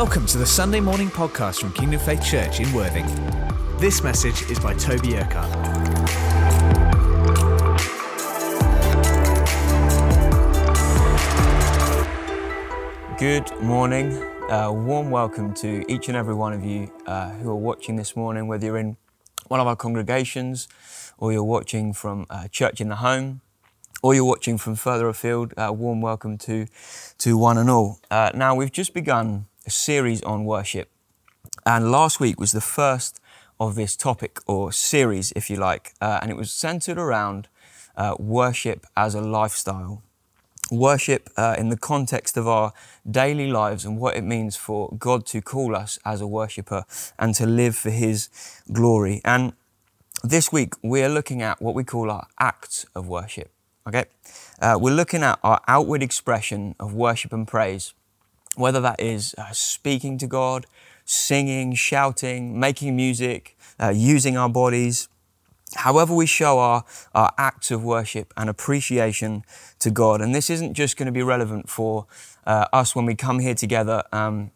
Welcome 0.00 0.26
to 0.26 0.38
the 0.38 0.46
Sunday 0.46 0.78
morning 0.78 1.08
podcast 1.08 1.58
from 1.58 1.72
Kingdom 1.72 1.98
Faith 1.98 2.22
Church 2.22 2.60
in 2.60 2.72
Worthing. 2.72 3.04
This 3.80 4.00
message 4.00 4.48
is 4.48 4.60
by 4.60 4.72
Toby 4.74 5.16
Urquhart. 5.16 5.50
Good 13.18 13.50
morning. 13.60 14.12
A 14.50 14.72
warm 14.72 15.10
welcome 15.10 15.52
to 15.54 15.84
each 15.92 16.06
and 16.06 16.16
every 16.16 16.34
one 16.34 16.52
of 16.52 16.64
you 16.64 16.92
uh, 17.08 17.30
who 17.30 17.50
are 17.50 17.56
watching 17.56 17.96
this 17.96 18.14
morning, 18.14 18.46
whether 18.46 18.66
you're 18.66 18.78
in 18.78 18.96
one 19.48 19.58
of 19.58 19.66
our 19.66 19.74
congregations 19.74 20.68
or 21.18 21.32
you're 21.32 21.42
watching 21.42 21.92
from 21.92 22.24
uh, 22.30 22.46
church 22.46 22.80
in 22.80 22.88
the 22.88 22.96
home 22.96 23.40
or 24.00 24.14
you're 24.14 24.24
watching 24.24 24.58
from 24.58 24.76
further 24.76 25.08
afield. 25.08 25.52
A 25.56 25.72
warm 25.72 26.00
welcome 26.00 26.38
to, 26.38 26.68
to 27.18 27.36
one 27.36 27.58
and 27.58 27.68
all. 27.68 27.98
Uh, 28.12 28.30
now, 28.32 28.54
we've 28.54 28.70
just 28.70 28.94
begun 28.94 29.47
a 29.68 29.70
series 29.70 30.22
on 30.22 30.46
worship. 30.46 30.88
And 31.66 31.92
last 31.92 32.20
week 32.20 32.40
was 32.40 32.52
the 32.52 32.62
first 32.78 33.20
of 33.60 33.74
this 33.74 33.96
topic 33.96 34.38
or 34.46 34.72
series, 34.72 35.30
if 35.36 35.50
you 35.50 35.56
like, 35.56 35.92
uh, 36.00 36.18
and 36.22 36.30
it 36.30 36.38
was 36.38 36.50
centered 36.50 36.96
around 36.96 37.48
uh, 37.94 38.14
worship 38.18 38.86
as 38.96 39.14
a 39.14 39.20
lifestyle. 39.20 40.02
Worship 40.70 41.28
uh, 41.36 41.54
in 41.58 41.68
the 41.68 41.76
context 41.76 42.38
of 42.38 42.48
our 42.48 42.72
daily 43.10 43.50
lives 43.50 43.84
and 43.84 43.98
what 43.98 44.16
it 44.16 44.24
means 44.24 44.56
for 44.56 44.90
God 44.98 45.26
to 45.26 45.42
call 45.42 45.76
us 45.76 45.98
as 46.02 46.22
a 46.22 46.26
worshiper 46.26 46.84
and 47.18 47.34
to 47.34 47.44
live 47.44 47.76
for 47.76 47.90
His 47.90 48.30
glory. 48.72 49.20
And 49.22 49.52
this 50.24 50.50
week 50.50 50.72
we're 50.82 51.10
looking 51.10 51.42
at 51.42 51.60
what 51.60 51.74
we 51.74 51.84
call 51.84 52.10
our 52.10 52.26
acts 52.38 52.86
of 52.94 53.06
worship. 53.06 53.50
Okay, 53.86 54.06
uh, 54.60 54.78
we're 54.80 54.94
looking 54.94 55.22
at 55.22 55.38
our 55.42 55.60
outward 55.68 56.02
expression 56.02 56.74
of 56.80 56.94
worship 56.94 57.34
and 57.34 57.46
praise 57.46 57.92
whether 58.58 58.80
that 58.80 59.00
is 59.00 59.34
uh, 59.38 59.50
speaking 59.52 60.18
to 60.18 60.26
God, 60.26 60.66
singing, 61.04 61.74
shouting, 61.74 62.58
making 62.58 62.96
music, 62.96 63.56
uh, 63.80 63.90
using 63.90 64.36
our 64.36 64.48
bodies, 64.48 65.08
however 65.76 66.14
we 66.14 66.26
show 66.26 66.58
our, 66.58 66.84
our 67.14 67.32
acts 67.38 67.70
of 67.70 67.84
worship 67.84 68.34
and 68.36 68.50
appreciation 68.50 69.44
to 69.78 69.90
God. 69.90 70.20
And 70.20 70.34
this 70.34 70.50
isn't 70.50 70.74
just 70.74 70.96
going 70.96 71.06
to 71.06 71.12
be 71.12 71.22
relevant 71.22 71.68
for 71.68 72.06
uh, 72.46 72.66
us 72.72 72.96
when 72.96 73.06
we 73.06 73.14
come 73.14 73.38
here 73.38 73.54
together 73.54 74.02
um, 74.12 74.50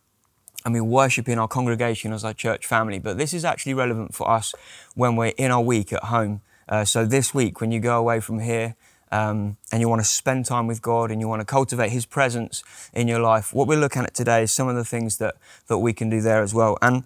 and 0.65 0.75
we 0.75 0.81
worship 0.81 1.29
in 1.29 1.39
our 1.39 1.49
congregation 1.49 2.13
as 2.13 2.25
our 2.25 2.35
church 2.35 2.67
family, 2.67 2.99
but 2.99 3.19
this 3.19 3.33
is 3.33 3.45
actually 3.45 3.75
relevant 3.75 4.15
for 4.15 4.29
us 4.29 4.55
when 4.95 5.17
we're 5.17 5.33
in 5.37 5.51
our 5.51 5.63
week 5.63 5.93
at 5.93 6.05
home. 6.05 6.41
Uh, 6.69 6.85
so 6.85 7.05
this 7.05 7.35
week, 7.35 7.61
when 7.61 7.71
you 7.73 7.81
go 7.81 7.99
away 7.99 8.21
from 8.21 8.41
here, 8.41 8.77
um, 9.13 9.59
and 9.71 9.81
you 9.81 9.89
want 9.89 10.01
to 10.01 10.09
spend 10.09 10.47
time 10.47 10.67
with 10.67 10.83
God 10.83 11.11
and 11.11 11.21
you 11.21 11.29
want 11.29 11.41
to 11.41 11.47
cultivate 11.47 11.91
His 11.91 12.07
presence 12.07 12.65
in 12.93 13.07
your 13.07 13.21
life, 13.21 13.53
what 13.53 13.69
we're 13.69 13.79
looking 13.79 14.03
at 14.03 14.15
today 14.15 14.43
is 14.43 14.53
some 14.53 14.69
of 14.69 14.75
the 14.75 14.85
things 14.85 15.19
that, 15.19 15.37
that 15.69 15.79
we 15.79 15.93
can 15.93 16.09
do 16.09 16.21
there 16.21 16.43
as 16.43 16.55
well. 16.55 16.79
And 16.81 17.05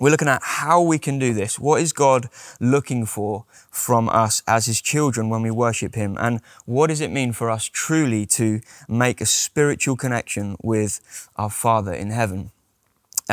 we're 0.00 0.10
looking 0.10 0.26
at 0.26 0.40
how 0.42 0.82
we 0.82 0.98
can 0.98 1.20
do 1.20 1.32
this. 1.34 1.58
What 1.58 1.80
is 1.80 1.92
God 1.92 2.28
looking 2.60 3.06
for 3.06 3.44
from 3.70 4.08
us 4.08 4.42
as 4.48 4.66
His 4.66 4.80
children 4.80 5.28
when 5.28 5.42
we 5.42 5.50
worship 5.50 5.94
Him? 5.94 6.16
And 6.18 6.40
what 6.64 6.88
does 6.88 7.02
it 7.02 7.12
mean 7.12 7.32
for 7.32 7.50
us 7.50 7.66
truly 7.66 8.26
to 8.26 8.60
make 8.88 9.20
a 9.20 9.26
spiritual 9.26 9.96
connection 9.96 10.56
with 10.62 11.28
our 11.36 11.50
Father 11.50 11.92
in 11.92 12.10
heaven? 12.10 12.50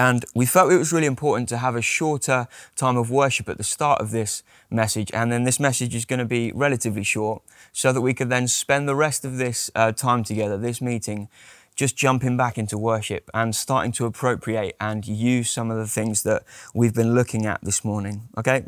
And 0.02 0.26
we 0.34 0.48
felt 0.48 0.72
it 0.72 0.80
was 0.80 0.92
really 0.92 1.06
important 1.06 1.48
to 1.50 1.58
have 1.58 1.76
a 1.76 1.82
shorter 1.82 2.48
time 2.76 2.98
of 2.98 3.12
worship 3.12 3.48
at 3.48 3.60
the 3.60 3.64
start 3.64 4.02
of 4.02 4.10
this 4.10 4.42
message. 4.72 5.12
And 5.14 5.32
then 5.32 5.44
this 5.44 5.60
message 5.60 5.94
is 5.94 6.06
going 6.06 6.18
to 6.18 6.26
be 6.26 6.52
relatively 6.56 7.04
short 7.04 7.44
so 7.72 7.94
that 7.94 8.02
we 8.02 8.16
could 8.16 8.32
then 8.32 8.48
spend 8.48 8.90
the 8.90 8.96
rest 8.96 9.24
of 9.24 9.38
this 9.38 9.70
uh, 9.76 9.92
time 9.92 10.24
together, 10.24 10.58
this 10.58 10.82
meeting, 10.82 11.30
just 11.76 11.96
jumping 11.96 12.36
back 12.36 12.58
into 12.58 12.80
worship 12.80 13.30
and 13.36 13.56
starting 13.56 13.92
to 13.92 14.08
appropriate 14.08 14.76
and 14.80 15.06
use 15.06 15.52
some 15.52 15.70
of 15.70 15.78
the 15.78 15.86
things 15.86 16.24
that 16.24 16.46
we've 16.74 16.96
been 16.96 17.14
looking 17.14 17.46
at 17.46 17.60
this 17.62 17.86
morning. 17.86 18.28
Okay? 18.36 18.66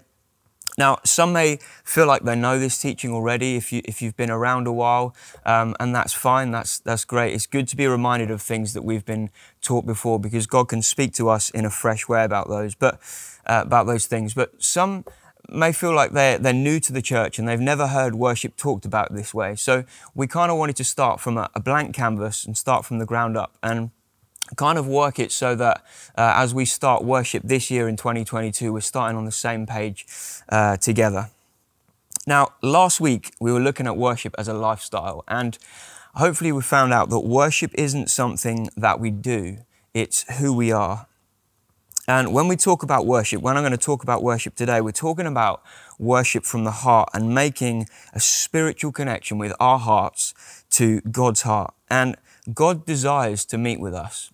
Now, 0.78 0.98
some 1.04 1.34
may 1.34 1.60
feel 1.84 2.08
like 2.08 2.24
they 2.24 2.36
know 2.36 2.58
this 2.58 2.80
teaching 2.80 3.12
already 3.12 3.56
if, 3.56 3.72
you, 3.72 3.82
if 3.86 4.02
you've 4.02 4.18
been 4.18 4.32
around 4.32 4.66
a 4.66 4.72
while, 4.72 5.16
um, 5.46 5.76
and 5.80 5.96
that's 5.96 6.14
fine, 6.14 6.52
that's, 6.52 6.80
that's 6.80 7.06
great. 7.06 7.34
It's 7.34 7.46
good 7.46 7.68
to 7.70 7.76
be 7.76 7.86
reminded 7.86 8.32
of 8.32 8.42
things 8.42 8.74
that 8.74 8.84
we've 8.84 9.06
been 9.06 9.30
taught 9.62 9.86
before 9.86 10.20
because 10.20 10.48
God 10.48 10.70
can 10.70 10.82
speak 10.82 11.14
to 11.14 11.30
us 11.30 11.52
in 11.52 11.66
a 11.66 11.70
fresh 11.70 12.08
way 12.08 12.24
about 12.24 12.50
those, 12.50 12.74
but, 12.74 12.96
uh, 13.46 13.62
about 13.66 13.86
those 13.86 14.08
things. 14.08 14.34
But 14.34 14.64
some 14.64 15.06
may 15.50 15.72
feel 15.72 15.94
like 15.94 16.12
they're, 16.12 16.40
they're 16.40 16.54
new 16.54 16.80
to 16.80 16.92
the 16.92 17.02
church 17.02 17.38
and 17.38 17.48
they've 17.48 17.60
never 17.60 17.88
heard 17.88 18.16
worship 18.16 18.56
talked 18.56 18.86
about 18.86 19.14
this 19.14 19.34
way. 19.34 19.56
So 19.56 19.84
we 20.16 20.26
kind 20.26 20.52
of 20.52 20.58
wanted 20.58 20.76
to 20.78 20.84
start 20.84 21.20
from 21.20 21.38
a, 21.38 21.50
a 21.54 21.60
blank 21.60 21.94
canvas 21.94 22.46
and 22.46 22.58
start 22.58 22.86
from 22.86 22.98
the 22.98 23.06
ground 23.06 23.38
up. 23.38 23.56
And 23.62 23.92
kind 24.56 24.78
of 24.78 24.88
work 24.88 25.20
it 25.20 25.32
so 25.32 25.56
that 25.56 25.84
uh, 26.18 26.34
as 26.36 26.54
we 26.54 26.66
start 26.66 27.04
worship 27.04 27.44
this 27.44 27.72
year 27.72 27.88
in 27.88 27.96
2022, 27.96 28.74
we're 28.74 28.82
starting 28.82 29.18
on 29.18 29.26
the 29.26 29.32
same 29.32 29.66
page 29.66 30.06
uh, 30.50 30.78
together. 30.78 31.30
Now, 32.26 32.54
last 32.62 33.02
week 33.02 33.34
we 33.40 33.52
were 33.52 33.60
looking 33.60 33.88
at 33.88 33.98
worship 33.98 34.34
as 34.38 34.48
a 34.48 34.54
lifestyle, 34.54 35.24
and 35.28 35.58
hopefully 36.16 36.52
we 36.52 36.62
found 36.62 36.94
out 36.94 37.10
that 37.10 37.20
worship 37.20 37.72
isn't 37.76 38.10
something 38.10 38.70
that 38.78 39.00
we 39.00 39.12
do, 39.12 39.58
it's 39.94 40.24
who 40.38 40.54
we 40.54 40.72
are. 40.72 41.08
And 42.08 42.34
when 42.34 42.50
we 42.50 42.58
talk 42.58 42.84
about 42.84 43.06
worship, 43.06 43.42
when 43.42 43.56
I'm 43.56 43.64
going 43.64 43.72
to 43.72 43.78
talk 43.78 44.04
about 44.04 44.24
worship 44.24 44.56
today, 44.56 44.82
we're 44.82 44.92
talking 44.92 45.26
about 45.26 45.64
worship 45.98 46.44
from 46.44 46.66
the 46.66 46.72
heart 46.72 47.10
and 47.14 47.34
making 47.34 47.88
a 48.12 48.20
spiritual 48.20 48.92
connection 48.92 49.38
with 49.38 49.54
our 49.60 49.80
hearts 49.80 50.34
to 50.72 51.00
God's 51.02 51.44
heart. 51.44 51.74
And 51.90 52.18
God 52.54 52.86
desires 52.86 53.46
to 53.46 53.58
meet 53.58 53.80
with 53.80 53.94
us. 53.94 54.33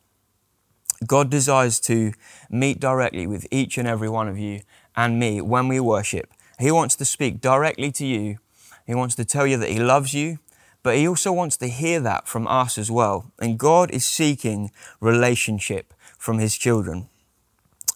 God 1.06 1.30
desires 1.30 1.80
to 1.82 2.14
meet 2.50 2.80
directly 2.80 3.26
with 3.26 3.48
each 3.52 3.78
and 3.78 3.88
every 3.88 4.10
one 4.10 4.28
of 4.28 4.38
you 4.38 4.62
and 4.96 5.20
me 5.20 5.42
when 5.42 5.68
we 5.68 5.80
worship. 5.80 6.34
He 6.60 6.72
wants 6.72 6.96
to 6.98 7.06
speak 7.06 7.40
directly 7.40 7.92
to 7.94 8.06
you. 8.06 8.40
He 8.86 8.94
wants 8.96 9.16
to 9.16 9.26
tell 9.26 9.48
you 9.48 9.58
that 9.58 9.70
He 9.70 9.80
loves 9.80 10.14
you, 10.14 10.40
but 10.84 10.98
He 10.98 11.08
also 11.08 11.32
wants 11.32 11.56
to 11.58 11.68
hear 11.68 12.00
that 12.02 12.28
from 12.28 12.48
us 12.48 12.78
as 12.78 12.92
well. 12.92 13.32
And 13.40 13.58
God 13.58 13.92
is 13.92 14.06
seeking 14.06 14.72
relationship 15.00 15.94
from 16.18 16.40
His 16.40 16.58
children. 16.58 17.08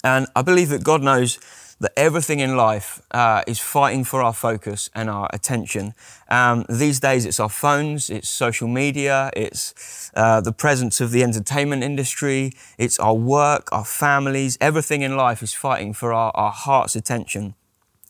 And 0.03 0.27
I 0.35 0.41
believe 0.41 0.69
that 0.69 0.83
God 0.83 1.01
knows 1.01 1.39
that 1.79 1.91
everything 1.97 2.39
in 2.39 2.55
life 2.55 3.01
uh, 3.11 3.43
is 3.47 3.59
fighting 3.59 4.03
for 4.03 4.21
our 4.21 4.33
focus 4.33 4.89
and 4.95 5.09
our 5.09 5.29
attention. 5.33 5.93
Um, 6.29 6.65
these 6.69 6.99
days, 6.99 7.25
it's 7.25 7.39
our 7.39 7.49
phones, 7.49 8.09
it's 8.09 8.29
social 8.29 8.67
media, 8.67 9.31
it's 9.35 10.11
uh, 10.15 10.41
the 10.41 10.51
presence 10.51 11.01
of 11.01 11.11
the 11.11 11.23
entertainment 11.23 11.83
industry, 11.83 12.53
it's 12.77 12.99
our 12.99 13.15
work, 13.15 13.69
our 13.71 13.85
families. 13.85 14.57
Everything 14.61 15.01
in 15.01 15.17
life 15.17 15.41
is 15.43 15.53
fighting 15.53 15.93
for 15.93 16.13
our, 16.13 16.31
our 16.35 16.51
heart's 16.51 16.95
attention. 16.95 17.55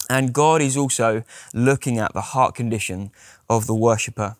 And 0.09 0.33
God 0.33 0.61
is 0.61 0.75
also 0.77 1.23
looking 1.53 1.97
at 1.97 2.13
the 2.13 2.21
heart 2.21 2.55
condition 2.55 3.11
of 3.49 3.67
the 3.67 3.75
worshiper. 3.75 4.35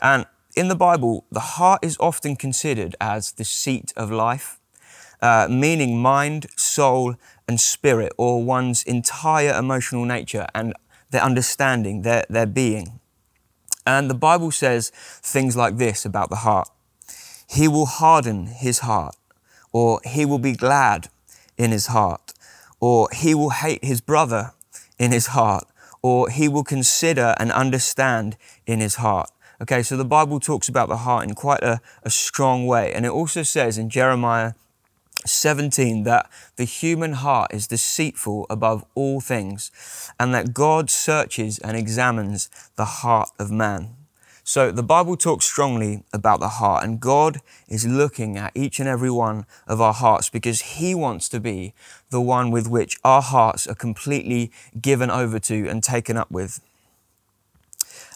And 0.00 0.26
in 0.56 0.68
the 0.68 0.76
Bible, 0.76 1.24
the 1.30 1.40
heart 1.40 1.80
is 1.84 1.96
often 2.00 2.36
considered 2.36 2.96
as 3.00 3.32
the 3.32 3.44
seat 3.44 3.92
of 3.96 4.10
life, 4.10 4.58
uh, 5.20 5.48
meaning 5.50 6.00
mind, 6.00 6.46
soul, 6.56 7.16
and 7.48 7.58
spirit, 7.60 8.12
or 8.18 8.44
one's 8.44 8.82
entire 8.84 9.58
emotional 9.58 10.04
nature 10.04 10.46
and 10.54 10.74
their 11.10 11.22
understanding, 11.22 12.02
their, 12.02 12.24
their 12.28 12.46
being. 12.46 13.00
And 13.86 14.10
the 14.10 14.14
Bible 14.14 14.50
says 14.50 14.90
things 14.94 15.56
like 15.56 15.78
this 15.78 16.04
about 16.04 16.28
the 16.28 16.36
heart 16.36 16.68
He 17.48 17.66
will 17.66 17.86
harden 17.86 18.46
his 18.46 18.80
heart, 18.80 19.16
or 19.72 20.00
he 20.04 20.26
will 20.26 20.38
be 20.38 20.52
glad 20.52 21.08
in 21.56 21.70
his 21.70 21.86
heart, 21.86 22.34
or 22.80 23.08
he 23.12 23.34
will 23.34 23.50
hate 23.50 23.82
his 23.82 24.02
brother 24.02 24.52
in 24.98 25.10
his 25.10 25.28
heart, 25.28 25.64
or 26.02 26.28
he 26.28 26.48
will 26.48 26.64
consider 26.64 27.34
and 27.40 27.50
understand 27.50 28.36
in 28.66 28.80
his 28.80 28.96
heart. 28.96 29.30
Okay, 29.60 29.82
so 29.82 29.96
the 29.96 30.04
Bible 30.04 30.38
talks 30.38 30.68
about 30.68 30.88
the 30.88 30.98
heart 30.98 31.24
in 31.26 31.34
quite 31.34 31.62
a, 31.62 31.80
a 32.04 32.10
strong 32.10 32.66
way. 32.66 32.92
And 32.92 33.04
it 33.04 33.10
also 33.10 33.42
says 33.42 33.76
in 33.76 33.90
Jeremiah 33.90 34.52
17 35.28 36.04
that 36.04 36.30
the 36.56 36.64
human 36.64 37.12
heart 37.14 37.52
is 37.54 37.66
deceitful 37.66 38.46
above 38.50 38.84
all 38.94 39.20
things 39.20 39.70
and 40.18 40.34
that 40.34 40.54
God 40.54 40.90
searches 40.90 41.58
and 41.58 41.76
examines 41.76 42.50
the 42.76 42.84
heart 42.84 43.30
of 43.38 43.50
man. 43.50 43.94
So 44.44 44.72
the 44.72 44.82
Bible 44.82 45.18
talks 45.18 45.44
strongly 45.44 46.04
about 46.10 46.40
the 46.40 46.48
heart 46.48 46.82
and 46.82 46.98
God 46.98 47.42
is 47.68 47.86
looking 47.86 48.38
at 48.38 48.52
each 48.54 48.80
and 48.80 48.88
every 48.88 49.10
one 49.10 49.44
of 49.66 49.78
our 49.78 49.92
hearts 49.92 50.30
because 50.30 50.62
he 50.62 50.94
wants 50.94 51.28
to 51.28 51.38
be 51.38 51.74
the 52.08 52.20
one 52.22 52.50
with 52.50 52.66
which 52.66 52.98
our 53.04 53.20
hearts 53.20 53.66
are 53.66 53.74
completely 53.74 54.50
given 54.80 55.10
over 55.10 55.38
to 55.40 55.68
and 55.68 55.82
taken 55.82 56.16
up 56.16 56.30
with. 56.30 56.62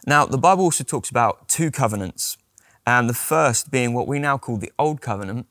Now, 0.07 0.25
the 0.25 0.39
Bible 0.39 0.63
also 0.63 0.83
talks 0.83 1.11
about 1.11 1.47
two 1.47 1.69
covenants 1.69 2.37
and 2.85 3.07
the 3.07 3.13
first 3.13 3.71
being 3.71 3.93
what 3.93 4.07
we 4.07 4.19
now 4.19 4.37
call 4.37 4.57
the 4.57 4.71
Old 4.77 5.01
Covenant 5.01 5.45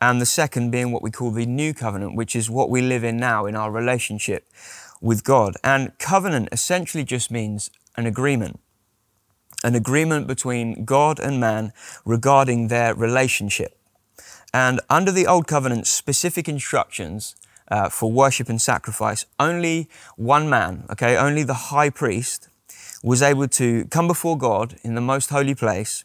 and 0.00 0.20
the 0.20 0.26
second 0.26 0.70
being 0.70 0.92
what 0.92 1.02
we 1.02 1.10
call 1.10 1.30
the 1.30 1.46
new 1.46 1.72
covenant, 1.72 2.16
which 2.16 2.36
is 2.36 2.50
what 2.50 2.70
we 2.70 2.82
live 2.82 3.04
in 3.04 3.16
now 3.16 3.46
in 3.46 3.56
our 3.56 3.70
relationship 3.70 4.50
with 5.00 5.24
God. 5.24 5.56
And 5.64 5.96
covenant 5.98 6.48
essentially 6.52 7.04
just 7.04 7.30
means 7.30 7.70
an 7.96 8.06
agreement, 8.06 8.60
an 9.64 9.74
agreement 9.74 10.26
between 10.26 10.84
God 10.84 11.18
and 11.18 11.40
man 11.40 11.72
regarding 12.04 12.68
their 12.68 12.94
relationship. 12.94 13.78
And 14.52 14.80
under 14.88 15.12
the 15.12 15.26
Old 15.26 15.46
Covenant, 15.46 15.86
specific 15.86 16.48
instructions 16.48 17.36
uh, 17.68 17.88
for 17.88 18.10
worship 18.12 18.48
and 18.48 18.60
sacrifice, 18.60 19.26
only 19.38 19.88
one 20.16 20.48
man, 20.48 20.84
okay, 20.90 21.16
only 21.16 21.42
the 21.42 21.54
high 21.54 21.90
priest, 21.90 22.48
was 23.02 23.22
able 23.22 23.48
to 23.48 23.84
come 23.86 24.06
before 24.06 24.38
God 24.38 24.76
in 24.82 24.94
the 24.94 25.00
most 25.00 25.30
holy 25.30 25.54
place, 25.54 26.04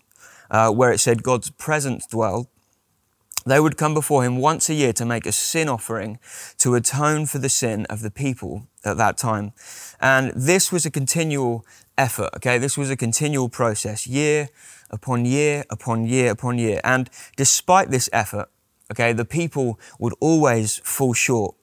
uh, 0.49 0.69
where 0.71 0.91
it 0.91 0.99
said 0.99 1.23
God's 1.23 1.49
presence 1.49 2.05
dwelled. 2.05 2.47
They 3.45 3.59
would 3.59 3.77
come 3.77 3.93
before 3.93 4.23
him 4.23 4.37
once 4.37 4.69
a 4.69 4.73
year 4.73 4.93
to 4.93 5.05
make 5.05 5.25
a 5.25 5.31
sin 5.31 5.67
offering 5.67 6.19
to 6.59 6.75
atone 6.75 7.25
for 7.25 7.39
the 7.39 7.49
sin 7.49 7.85
of 7.89 8.01
the 8.01 8.11
people 8.11 8.67
at 8.85 8.97
that 8.97 9.17
time. 9.17 9.53
And 9.99 10.31
this 10.35 10.71
was 10.71 10.85
a 10.85 10.91
continual 10.91 11.65
effort, 11.97 12.29
okay? 12.35 12.57
This 12.57 12.77
was 12.77 12.89
a 12.89 12.95
continual 12.95 13.49
process, 13.49 14.05
year 14.05 14.49
upon 14.89 15.25
year 15.25 15.63
upon 15.69 16.05
year 16.05 16.31
upon 16.31 16.59
year. 16.59 16.81
And 16.83 17.09
despite 17.35 17.89
this 17.89 18.09
effort, 18.13 18.49
okay, 18.91 19.13
the 19.13 19.25
people 19.25 19.79
would 19.99 20.13
always 20.19 20.77
fall 20.83 21.13
short 21.13 21.55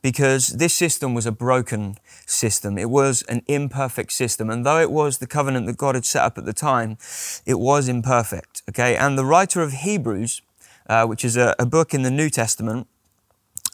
because 0.00 0.48
this 0.48 0.76
system 0.76 1.14
was 1.14 1.26
a 1.26 1.32
broken 1.32 1.96
system. 2.26 2.78
It 2.78 2.90
was 2.90 3.22
an 3.22 3.42
imperfect 3.46 4.12
system. 4.12 4.48
And 4.50 4.64
though 4.64 4.80
it 4.80 4.90
was 4.90 5.18
the 5.18 5.26
covenant 5.26 5.66
that 5.66 5.76
God 5.76 5.94
had 5.94 6.04
set 6.04 6.22
up 6.22 6.38
at 6.38 6.44
the 6.44 6.52
time, 6.52 6.98
it 7.46 7.58
was 7.58 7.88
imperfect. 7.88 8.62
Okay. 8.68 8.96
And 8.96 9.18
the 9.18 9.24
writer 9.24 9.60
of 9.60 9.72
Hebrews, 9.72 10.42
uh, 10.88 11.06
which 11.06 11.24
is 11.24 11.36
a, 11.36 11.54
a, 11.58 11.66
book 11.66 11.94
in 11.94 12.02
the 12.02 12.10
New 12.10 12.30
Testament, 12.30 12.86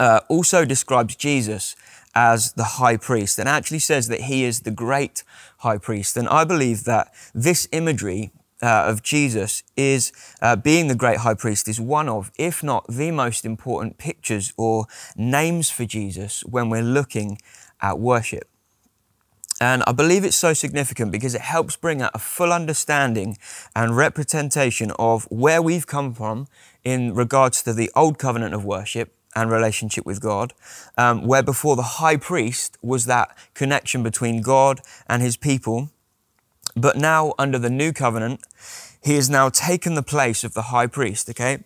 uh, 0.01 0.21
also 0.29 0.65
describes 0.65 1.15
Jesus 1.17 1.77
as 2.15 2.53
the 2.53 2.65
high 2.65 2.97
priest 2.97 3.39
and 3.39 3.49
actually 3.49 3.79
says 3.79 4.09
that 4.09 4.23
he 4.23 4.45
is 4.45 4.61
the 4.61 4.71
great 4.71 5.25
high 5.59 5.79
priest. 5.79 6.17
And 6.17 6.29
I 6.29 6.45
believe 6.45 6.85
that 6.85 7.13
this 7.35 7.69
imagery 7.73 8.33
uh, 8.63 8.85
of 8.87 9.03
Jesus 9.03 9.63
is 9.77 10.13
uh, 10.41 10.57
being 10.57 10.89
the 10.89 10.95
great 10.95 11.19
high 11.19 11.35
priest 11.35 11.69
is 11.69 11.81
one 11.81 12.09
of, 12.09 12.31
if 12.39 12.63
not 12.63 12.87
the 12.89 13.11
most 13.11 13.45
important 13.45 13.99
pictures 13.99 14.53
or 14.57 14.87
names 15.17 15.71
for 15.71 15.85
Jesus 15.85 16.45
when 16.45 16.71
we're 16.71 16.83
looking 16.83 17.39
at 17.81 17.99
worship. 17.99 18.49
And 19.65 19.83
I 19.87 19.93
believe 19.93 20.25
it's 20.25 20.37
so 20.37 20.53
significant 20.53 21.11
because 21.11 21.35
it 21.35 21.41
helps 21.41 21.75
bring 21.75 22.03
out 22.03 22.11
a 22.13 22.19
full 22.19 22.53
understanding 22.53 23.39
and 23.75 23.97
representation 23.97 24.93
of 24.99 25.25
where 25.31 25.63
we've 25.63 25.87
come 25.87 26.13
from 26.13 26.49
in 26.85 27.15
regards 27.15 27.63
to 27.63 27.73
the 27.73 27.91
old 27.97 28.19
covenant 28.19 28.53
of 28.53 28.67
worship 28.67 29.15
and 29.35 29.51
relationship 29.51 30.05
with 30.05 30.21
God, 30.21 30.53
um, 30.99 31.27
where 31.27 31.43
before 31.43 31.77
the 31.77 31.91
high 32.01 32.19
priest 32.19 32.77
was 32.83 33.07
that 33.07 33.35
connection 33.55 34.03
between 34.03 34.43
God 34.43 34.83
and 35.09 35.23
his 35.23 35.39
people 35.39 35.89
but 36.77 36.97
now, 36.97 37.35
under 37.39 37.59
the 37.59 37.71
new 37.71 37.93
covenant, 37.93 38.41
he 39.03 39.15
has 39.15 39.31
now 39.31 39.49
taken 39.49 39.95
the 39.95 40.03
place 40.03 40.45
of 40.45 40.55
the 40.55 40.63
high 40.63 40.87
priest, 40.87 41.29
okay? 41.31 41.63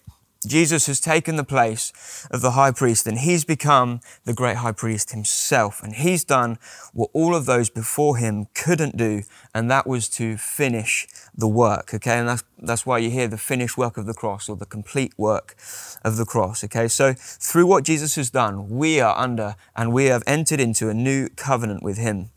Jesus 0.46 0.86
has 0.86 1.00
taken 1.00 1.34
the 1.34 1.44
place 1.44 2.26
of 2.30 2.42
the 2.42 2.52
high 2.52 2.70
priest 2.70 3.08
and 3.08 3.18
he's 3.18 3.44
become 3.44 4.00
the 4.24 4.32
great 4.32 4.58
high 4.58 4.72
priest 4.72 5.10
himself. 5.10 5.82
And 5.82 5.94
he's 5.94 6.22
done 6.22 6.58
what 6.92 7.10
all 7.12 7.34
of 7.34 7.46
those 7.46 7.68
before 7.68 8.18
him 8.18 8.46
couldn't 8.54 8.96
do, 8.96 9.22
and 9.52 9.68
that 9.70 9.86
was 9.86 10.08
to 10.10 10.36
finish 10.36 11.08
the 11.34 11.48
work. 11.48 11.92
Okay, 11.92 12.18
and 12.18 12.28
that's, 12.28 12.44
that's 12.58 12.86
why 12.86 12.98
you 12.98 13.10
hear 13.10 13.26
the 13.26 13.38
finished 13.38 13.76
work 13.76 13.96
of 13.96 14.06
the 14.06 14.14
cross 14.14 14.48
or 14.48 14.56
the 14.56 14.66
complete 14.66 15.12
work 15.16 15.56
of 16.04 16.16
the 16.16 16.24
cross. 16.24 16.62
Okay, 16.62 16.86
so 16.86 17.14
through 17.16 17.66
what 17.66 17.82
Jesus 17.82 18.14
has 18.14 18.30
done, 18.30 18.68
we 18.68 19.00
are 19.00 19.18
under 19.18 19.56
and 19.74 19.92
we 19.92 20.06
have 20.06 20.22
entered 20.26 20.60
into 20.60 20.88
a 20.88 20.94
new 20.94 21.28
covenant 21.30 21.82
with 21.82 21.98
him. 21.98 22.30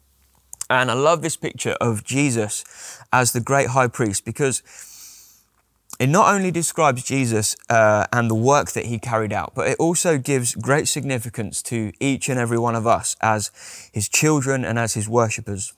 And 0.72 0.90
I 0.90 0.94
love 0.94 1.22
this 1.22 1.36
picture 1.36 1.76
of 1.82 2.04
Jesus 2.06 2.64
as 3.12 3.34
the 3.34 3.42
great 3.42 3.68
high 3.70 3.90
priest 3.90 4.24
because 4.24 4.64
it 6.00 6.08
not 6.08 6.34
only 6.34 6.52
describes 6.52 7.04
Jesus 7.04 7.56
uh, 7.70 8.08
and 8.12 8.30
the 8.30 8.36
work 8.36 8.72
that 8.72 8.86
he 8.86 8.98
carried 8.98 9.32
out, 9.32 9.54
but 9.54 9.68
it 9.68 9.78
also 9.78 10.18
gives 10.18 10.56
great 10.56 10.88
significance 10.88 11.62
to 11.64 11.92
each 12.00 12.28
and 12.28 12.40
every 12.40 12.58
one 12.58 12.76
of 12.76 12.88
us 12.88 13.16
as 13.22 13.52
his 13.94 14.10
children 14.10 14.66
and 14.66 14.80
as 14.80 14.96
his 14.96 15.08
worshippers. 15.08 15.74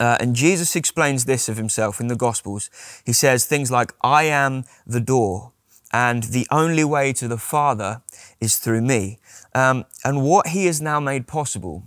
Uh, 0.00 0.16
and 0.20 0.34
Jesus 0.34 0.76
explains 0.76 1.24
this 1.24 1.48
of 1.48 1.56
himself 1.56 2.00
in 2.00 2.06
the 2.06 2.16
Gospels. 2.16 2.70
He 3.04 3.12
says 3.12 3.44
things 3.44 3.70
like, 3.70 3.92
I 4.00 4.24
am 4.24 4.64
the 4.86 5.00
door, 5.00 5.52
and 5.92 6.22
the 6.24 6.46
only 6.50 6.84
way 6.84 7.12
to 7.14 7.26
the 7.26 7.38
Father 7.38 8.02
is 8.40 8.58
through 8.58 8.82
me. 8.82 9.18
Um, 9.54 9.84
and 10.04 10.22
what 10.22 10.48
he 10.48 10.66
has 10.66 10.80
now 10.80 11.00
made 11.00 11.26
possible 11.26 11.82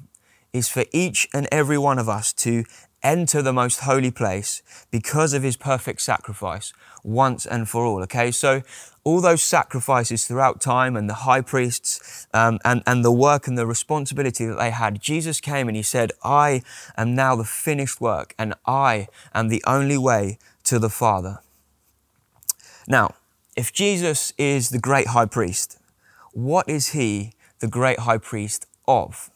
is 0.51 0.67
for 0.67 0.83
each 0.91 1.29
and 1.33 1.47
every 1.51 1.77
one 1.77 1.97
of 1.97 2.09
us 2.09 2.33
to 2.33 2.65
enter 3.03 3.41
the 3.41 3.53
most 3.53 3.79
holy 3.81 4.11
place 4.11 4.61
because 4.91 5.33
of 5.33 5.43
his 5.43 5.57
perfect 5.57 6.01
sacrifice 6.01 6.73
once 7.03 7.45
and 7.45 7.67
for 7.67 7.85
all. 7.85 8.03
Okay, 8.03 8.31
so 8.31 8.61
all 9.03 9.21
those 9.21 9.41
sacrifices 9.41 10.25
throughout 10.25 10.61
time 10.61 10.95
and 10.95 11.09
the 11.09 11.13
high 11.13 11.41
priests 11.41 12.27
um, 12.33 12.59
and, 12.63 12.83
and 12.85 13.03
the 13.03 13.11
work 13.11 13.47
and 13.47 13.57
the 13.57 13.65
responsibility 13.65 14.45
that 14.45 14.57
they 14.57 14.69
had, 14.69 15.01
Jesus 15.01 15.39
came 15.39 15.67
and 15.67 15.75
he 15.75 15.83
said, 15.83 16.11
I 16.23 16.61
am 16.97 17.15
now 17.15 17.35
the 17.35 17.43
finished 17.43 17.99
work 17.99 18.35
and 18.37 18.53
I 18.65 19.07
am 19.33 19.47
the 19.47 19.63
only 19.65 19.97
way 19.97 20.37
to 20.65 20.77
the 20.77 20.89
Father. 20.89 21.39
Now, 22.87 23.15
if 23.55 23.73
Jesus 23.73 24.33
is 24.37 24.69
the 24.69 24.79
great 24.79 25.07
high 25.07 25.25
priest, 25.25 25.79
what 26.33 26.69
is 26.69 26.89
he 26.89 27.33
the 27.59 27.67
great 27.67 27.99
high 27.99 28.17
priest 28.17 28.67
of? 28.87 29.29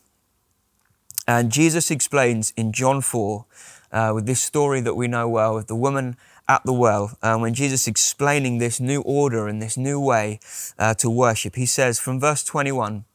And 1.28 1.52
Jesus 1.52 1.90
explains 1.90 2.54
in 2.56 2.72
John 2.72 3.02
4, 3.02 3.46
uh, 3.92 4.12
with 4.14 4.26
this 4.26 4.42
story 4.42 4.82
that 4.82 4.96
we 4.96 5.08
know 5.08 5.28
well, 5.28 5.56
with 5.56 5.68
the 5.68 5.76
woman 5.76 6.18
at 6.48 6.64
the 6.64 6.74
well, 6.74 7.18
um, 7.24 7.42
when 7.42 7.54
Jesus 7.54 7.88
explaining 7.88 8.58
this 8.58 8.80
new 8.80 9.02
order 9.02 9.48
and 9.48 9.62
this 9.62 9.78
new 9.78 10.00
way 10.00 10.40
uh, 10.78 10.94
to 10.96 11.10
worship, 11.10 11.56
he 11.56 11.66
says 11.66 12.00
from 12.00 12.20
verse 12.20 12.44
21, 12.44 13.06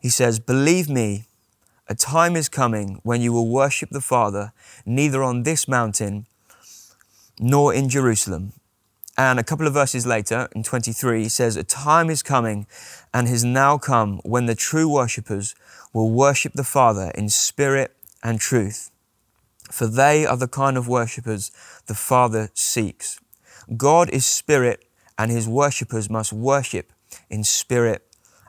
he 0.00 0.08
says, 0.08 0.38
Believe 0.38 0.88
me, 0.88 1.24
a 1.88 1.94
time 1.94 2.36
is 2.36 2.48
coming 2.48 3.00
when 3.02 3.20
you 3.20 3.32
will 3.32 3.48
worship 3.48 3.90
the 3.90 4.00
Father 4.00 4.52
neither 4.86 5.22
on 5.22 5.42
this 5.42 5.66
mountain 5.66 6.26
nor 7.38 7.74
in 7.74 7.88
Jerusalem. 7.88 8.52
And 9.16 9.40
a 9.40 9.44
couple 9.44 9.66
of 9.66 9.74
verses 9.74 10.06
later, 10.06 10.48
in 10.54 10.62
23, 10.62 11.24
he 11.24 11.28
says, 11.28 11.56
A 11.56 11.64
time 11.64 12.08
is 12.08 12.22
coming 12.22 12.66
and 13.12 13.26
has 13.26 13.44
now 13.44 13.76
come 13.76 14.20
when 14.22 14.46
the 14.46 14.54
true 14.54 14.88
worshippers 14.88 15.54
will 15.92 16.10
worship 16.10 16.52
the 16.52 16.62
Father 16.62 17.10
in 17.16 17.28
spirit 17.28 17.96
and 18.22 18.38
truth, 18.38 18.90
for 19.70 19.86
they 19.86 20.26
are 20.26 20.36
the 20.36 20.48
kind 20.48 20.76
of 20.76 20.88
worshippers 20.88 21.50
the 21.86 21.94
Father 21.94 22.50
seeks. 22.54 23.20
God 23.76 24.10
is 24.10 24.24
spirit, 24.24 24.84
and 25.18 25.30
his 25.30 25.48
worshippers 25.48 26.08
must 26.08 26.32
worship 26.32 26.92
in 27.28 27.44
spirit 27.44 28.04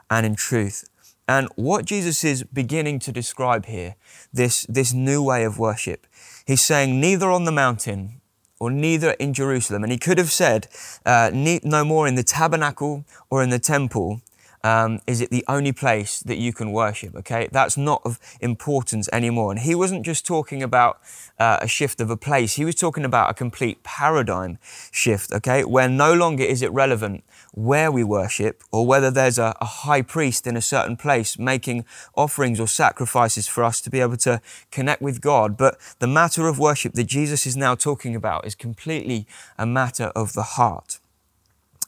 and 0.10 0.26
in 0.26 0.36
truth. 0.36 0.90
And 1.28 1.48
what 1.56 1.86
Jesus 1.86 2.24
is 2.24 2.44
beginning 2.44 3.00
to 3.00 3.12
describe 3.12 3.68
here, 3.68 3.96
this, 4.34 4.66
this 4.68 4.94
new 4.94 5.24
way 5.24 5.44
of 5.44 5.60
worship, 5.60 6.08
he's 6.48 6.62
saying, 6.62 7.00
neither 7.00 7.30
on 7.30 7.46
the 7.46 7.52
mountain 7.52 8.22
or 8.60 8.72
neither 8.72 9.12
in 9.12 9.34
Jerusalem. 9.34 9.84
And 9.84 9.92
he 9.92 9.98
could 9.98 10.18
have 10.18 10.32
said, 10.32 10.68
uh, 11.06 11.30
no 11.34 11.86
more 11.86 12.08
in 12.08 12.16
the 12.16 12.24
tabernacle 12.24 13.06
or 13.30 13.44
in 13.44 13.52
the 13.52 13.60
temple, 13.60 14.22
um, 14.64 15.00
is 15.08 15.22
it 15.22 15.30
the 15.30 15.46
only 15.48 15.72
place 15.72 16.20
that 16.22 16.38
you 16.38 16.54
can 16.54 16.72
worship? 16.72 17.16
Okay, 17.16 17.48
that's 17.52 17.78
not 17.78 18.02
of 18.06 18.20
importance 18.42 19.10
anymore. 19.14 19.52
And 19.52 19.62
he 19.62 19.76
wasn't 19.76 20.06
just 20.06 20.26
talking 20.26 20.62
about 20.62 21.00
uh, 21.40 21.60
a 21.62 21.68
shift 21.68 22.02
of 22.02 22.10
a 22.10 22.18
place, 22.18 22.56
he 22.56 22.66
was 22.66 22.76
talking 22.76 23.06
about 23.06 23.30
a 23.30 23.34
complete 23.34 23.84
paradigm 23.84 24.58
shift, 24.92 25.32
okay, 25.32 25.64
where 25.64 25.88
no 25.88 26.14
longer 26.14 26.44
is 26.44 26.62
it 26.62 26.72
relevant 26.72 27.24
where 27.54 27.92
we 27.92 28.04
worship 28.04 28.64
or 28.72 28.86
whether 28.86 29.10
there's 29.10 29.38
a, 29.38 29.56
a 29.60 29.66
high 29.66 30.02
priest 30.02 30.46
in 30.46 30.56
a 30.56 30.62
certain 30.62 30.96
place 30.96 31.40
making 31.40 31.86
offerings 32.16 32.60
or 32.60 32.68
sacrifices 32.68 33.48
for 33.48 33.64
us 33.64 33.82
to 33.82 33.90
be 33.90 34.00
able 34.00 34.18
to 34.18 34.42
connect 34.72 35.02
with 35.02 35.22
God. 35.22 35.58
But 35.58 35.78
the 36.00 36.08
matter 36.08 36.48
of 36.48 36.60
worship 36.60 36.94
that 36.94 37.06
Jesus 37.06 37.46
is 37.46 37.58
now 37.58 37.76
talking 37.76 38.16
about 38.16 38.46
is 38.46 38.56
completely 38.56 39.28
a 39.58 39.66
matter 39.66 40.12
of 40.16 40.34
the 40.34 40.44
heart. 40.44 41.00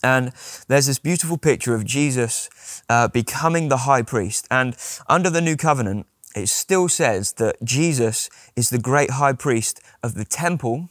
And 0.03 0.31
there's 0.67 0.87
this 0.87 0.99
beautiful 0.99 1.37
picture 1.37 1.75
of 1.75 1.85
Jesus 1.85 2.49
uh, 2.89 3.07
becoming 3.07 3.69
the 3.69 3.77
high 3.77 4.01
priest. 4.01 4.47
And 4.49 4.75
under 5.07 5.29
the 5.29 5.41
new 5.41 5.55
covenant, 5.55 6.07
it 6.35 6.47
still 6.47 6.87
says 6.87 7.33
that 7.33 7.57
Jesus 7.63 8.29
is 8.55 8.69
the 8.69 8.79
great 8.79 9.11
high 9.11 9.33
priest 9.33 9.81
of 10.01 10.15
the 10.15 10.25
temple, 10.25 10.89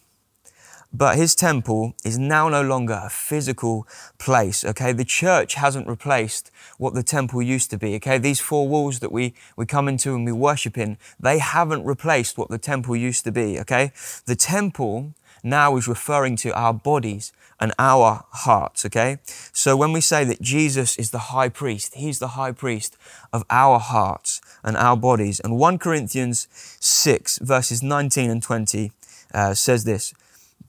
but 0.93 1.17
his 1.17 1.35
temple 1.35 1.95
is 2.05 2.19
now 2.19 2.49
no 2.49 2.63
longer 2.63 3.01
a 3.05 3.11
physical 3.11 3.87
place. 4.19 4.65
Okay, 4.65 4.93
the 4.93 5.05
church 5.05 5.55
hasn't 5.55 5.87
replaced 5.87 6.51
what 6.79 6.95
the 6.95 7.03
temple 7.03 7.41
used 7.41 7.71
to 7.71 7.79
be. 7.79 7.95
Okay, 7.97 8.19
these 8.19 8.41
four 8.41 8.69
walls 8.69 8.99
that 9.01 9.13
we, 9.13 9.35
we 9.57 9.67
come 9.67 9.89
into 9.89 10.15
and 10.15 10.27
we 10.27 10.33
worship 10.33 10.77
in, 10.77 10.99
they 11.19 11.39
haven't 11.39 11.85
replaced 11.85 12.37
what 12.37 12.51
the 12.51 12.59
temple 12.59 12.97
used 12.97 13.25
to 13.25 13.33
be. 13.33 13.59
Okay, 13.61 13.93
the 14.27 14.37
temple 14.37 15.15
now 15.43 15.77
is 15.77 15.89
referring 15.89 16.37
to 16.37 16.53
our 16.55 16.75
bodies 16.75 17.33
and 17.61 17.73
our 17.79 18.25
hearts, 18.31 18.87
okay? 18.87 19.19
So 19.53 19.77
when 19.77 19.93
we 19.93 20.01
say 20.01 20.25
that 20.25 20.41
Jesus 20.41 20.97
is 20.97 21.11
the 21.11 21.19
high 21.19 21.51
priest, 21.51 21.95
he's 21.95 22.19
the 22.19 22.29
high 22.29 22.53
priest 22.53 22.97
of 23.33 23.45
our 23.51 23.79
hearts 23.79 24.41
and 24.65 24.77
our 24.77 24.97
bodies. 24.97 25.41
And 25.41 25.59
1 25.59 25.79
Corinthians 25.79 26.49
6, 26.81 27.39
verses 27.39 27.83
19 27.83 28.31
and 28.31 28.43
20 28.43 28.93
uh, 29.35 29.55
says 29.55 29.85
this 29.85 30.15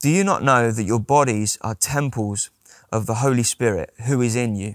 Do 0.00 0.10
you 0.10 0.22
not 0.22 0.42
know 0.42 0.70
that 0.70 0.84
your 0.84 1.00
bodies 1.00 1.58
are 1.62 1.74
temples 1.74 2.50
of 2.92 3.06
the 3.06 3.14
Holy 3.16 3.42
Spirit 3.42 3.92
who 4.06 4.20
is 4.20 4.36
in 4.36 4.54
you, 4.54 4.74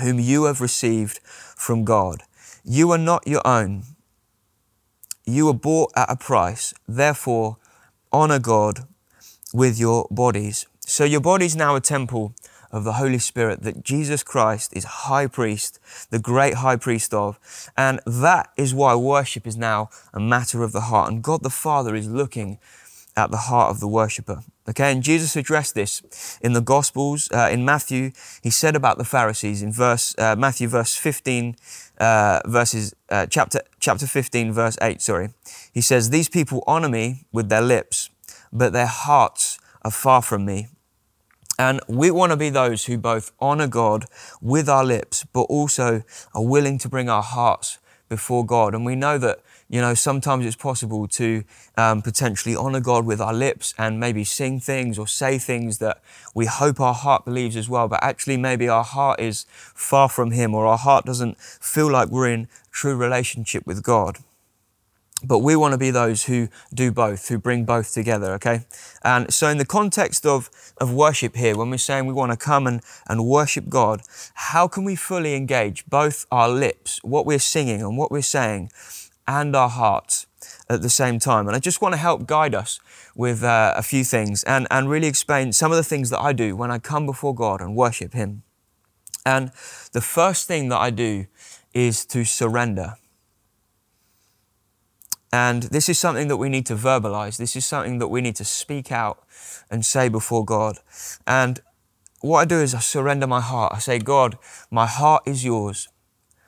whom 0.00 0.20
you 0.20 0.44
have 0.44 0.60
received 0.60 1.18
from 1.56 1.84
God. 1.84 2.22
You 2.62 2.90
are 2.92 2.98
not 2.98 3.26
your 3.26 3.44
own. 3.46 3.84
You 5.24 5.46
were 5.46 5.54
bought 5.54 5.90
at 5.96 6.10
a 6.10 6.16
price. 6.16 6.74
Therefore, 6.86 7.56
honor 8.12 8.38
God 8.38 8.86
with 9.54 9.78
your 9.78 10.06
bodies. 10.10 10.66
So 10.86 11.04
your 11.04 11.20
body 11.20 11.46
is 11.46 11.56
now 11.56 11.76
a 11.76 11.80
temple 11.80 12.34
of 12.70 12.84
the 12.84 12.94
Holy 12.94 13.18
Spirit 13.18 13.62
that 13.62 13.82
Jesus 13.82 14.22
Christ 14.22 14.72
is 14.76 14.84
high 14.84 15.26
priest, 15.26 15.78
the 16.10 16.18
great 16.18 16.54
high 16.54 16.76
priest 16.76 17.14
of. 17.14 17.38
And 17.76 18.00
that 18.04 18.50
is 18.56 18.74
why 18.74 18.94
worship 18.94 19.46
is 19.46 19.56
now 19.56 19.88
a 20.12 20.20
matter 20.20 20.62
of 20.62 20.72
the 20.72 20.82
heart. 20.82 21.10
And 21.10 21.22
God 21.22 21.42
the 21.42 21.50
Father 21.50 21.94
is 21.94 22.08
looking 22.08 22.58
at 23.16 23.30
the 23.30 23.36
heart 23.48 23.70
of 23.70 23.80
the 23.80 23.88
worshiper. 23.88 24.42
Okay, 24.68 24.90
and 24.90 25.02
Jesus 25.02 25.36
addressed 25.36 25.74
this 25.74 26.38
in 26.42 26.52
the 26.52 26.60
Gospels. 26.60 27.30
Uh, 27.32 27.48
in 27.50 27.64
Matthew, 27.64 28.12
he 28.42 28.50
said 28.50 28.74
about 28.74 28.98
the 28.98 29.04
Pharisees 29.04 29.62
in 29.62 29.72
verse 29.72 30.14
uh, 30.18 30.34
Matthew 30.36 30.68
verse 30.68 30.96
15, 30.96 31.56
uh, 31.98 32.40
verses 32.46 32.94
uh, 33.10 33.26
chapter 33.26 33.60
chapter 33.78 34.06
15, 34.06 34.52
verse 34.52 34.78
8. 34.80 35.02
Sorry, 35.02 35.28
he 35.72 35.82
says, 35.82 36.10
"These 36.10 36.30
people 36.30 36.64
honor 36.66 36.88
me 36.88 37.26
with 37.30 37.50
their 37.50 37.60
lips, 37.60 38.08
but 38.52 38.72
their 38.72 38.86
hearts 38.86 39.53
are 39.84 39.90
far 39.90 40.22
from 40.22 40.44
me." 40.44 40.68
And 41.58 41.80
we 41.88 42.10
want 42.10 42.32
to 42.32 42.36
be 42.36 42.50
those 42.50 42.86
who 42.86 42.98
both 42.98 43.32
honor 43.38 43.68
God 43.68 44.06
with 44.40 44.68
our 44.68 44.84
lips, 44.84 45.24
but 45.32 45.42
also 45.42 46.02
are 46.34 46.44
willing 46.44 46.78
to 46.78 46.88
bring 46.88 47.08
our 47.08 47.22
hearts 47.22 47.78
before 48.08 48.44
God. 48.44 48.74
And 48.74 48.84
we 48.84 48.96
know 48.96 49.18
that, 49.18 49.40
you 49.68 49.80
know, 49.80 49.94
sometimes 49.94 50.44
it's 50.44 50.56
possible 50.56 51.06
to 51.08 51.44
um, 51.76 52.02
potentially 52.02 52.54
honor 52.56 52.80
God 52.80 53.06
with 53.06 53.20
our 53.20 53.32
lips 53.32 53.72
and 53.78 54.00
maybe 54.00 54.24
sing 54.24 54.60
things 54.60 54.98
or 54.98 55.06
say 55.06 55.38
things 55.38 55.78
that 55.78 56.02
we 56.34 56.46
hope 56.46 56.80
our 56.80 56.94
heart 56.94 57.24
believes 57.24 57.56
as 57.56 57.68
well. 57.68 57.88
But 57.88 58.02
actually, 58.02 58.36
maybe 58.36 58.68
our 58.68 58.84
heart 58.84 59.20
is 59.20 59.46
far 59.74 60.08
from 60.08 60.32
Him 60.32 60.54
or 60.54 60.66
our 60.66 60.78
heart 60.78 61.06
doesn't 61.06 61.38
feel 61.40 61.90
like 61.90 62.08
we're 62.08 62.28
in 62.28 62.48
true 62.72 62.96
relationship 62.96 63.66
with 63.66 63.82
God. 63.82 64.18
But 65.22 65.38
we 65.38 65.56
want 65.56 65.72
to 65.72 65.78
be 65.78 65.90
those 65.90 66.24
who 66.24 66.48
do 66.72 66.90
both, 66.90 67.28
who 67.28 67.38
bring 67.38 67.64
both 67.64 67.94
together, 67.94 68.32
okay? 68.34 68.66
And 69.02 69.32
so, 69.32 69.48
in 69.48 69.58
the 69.58 69.64
context 69.64 70.26
of, 70.26 70.50
of 70.78 70.92
worship 70.92 71.36
here, 71.36 71.56
when 71.56 71.70
we're 71.70 71.78
saying 71.78 72.06
we 72.06 72.12
want 72.12 72.32
to 72.32 72.36
come 72.36 72.66
and, 72.66 72.82
and 73.08 73.24
worship 73.24 73.68
God, 73.68 74.02
how 74.34 74.66
can 74.66 74.84
we 74.84 74.96
fully 74.96 75.34
engage 75.34 75.86
both 75.86 76.26
our 76.30 76.48
lips, 76.48 76.98
what 77.02 77.26
we're 77.26 77.38
singing 77.38 77.80
and 77.80 77.96
what 77.96 78.10
we're 78.10 78.22
saying, 78.22 78.70
and 79.26 79.54
our 79.56 79.68
hearts 79.68 80.26
at 80.68 80.82
the 80.82 80.90
same 80.90 81.18
time? 81.18 81.46
And 81.46 81.56
I 81.56 81.60
just 81.60 81.80
want 81.80 81.94
to 81.94 81.98
help 81.98 82.26
guide 82.26 82.54
us 82.54 82.80
with 83.14 83.44
uh, 83.44 83.72
a 83.76 83.82
few 83.82 84.04
things 84.04 84.42
and, 84.44 84.66
and 84.70 84.90
really 84.90 85.06
explain 85.06 85.52
some 85.52 85.70
of 85.70 85.76
the 85.76 85.84
things 85.84 86.10
that 86.10 86.20
I 86.20 86.32
do 86.32 86.56
when 86.56 86.70
I 86.70 86.78
come 86.78 87.06
before 87.06 87.34
God 87.34 87.60
and 87.60 87.76
worship 87.76 88.14
Him. 88.14 88.42
And 89.24 89.52
the 89.92 90.00
first 90.00 90.48
thing 90.48 90.68
that 90.68 90.78
I 90.78 90.90
do 90.90 91.26
is 91.72 92.04
to 92.06 92.24
surrender. 92.24 92.96
And 95.34 95.64
this 95.64 95.88
is 95.88 95.98
something 95.98 96.28
that 96.28 96.36
we 96.36 96.48
need 96.48 96.64
to 96.66 96.76
verbalize. 96.76 97.38
This 97.38 97.56
is 97.56 97.66
something 97.66 97.98
that 97.98 98.06
we 98.06 98.20
need 98.20 98.36
to 98.36 98.44
speak 98.44 98.92
out 98.92 99.24
and 99.68 99.84
say 99.84 100.08
before 100.08 100.44
God. 100.44 100.78
And 101.26 101.60
what 102.20 102.38
I 102.38 102.44
do 102.44 102.60
is 102.60 102.72
I 102.72 102.78
surrender 102.78 103.26
my 103.26 103.40
heart. 103.40 103.72
I 103.74 103.80
say, 103.80 103.98
God, 103.98 104.38
my 104.70 104.86
heart 104.86 105.24
is 105.26 105.44
yours. 105.44 105.88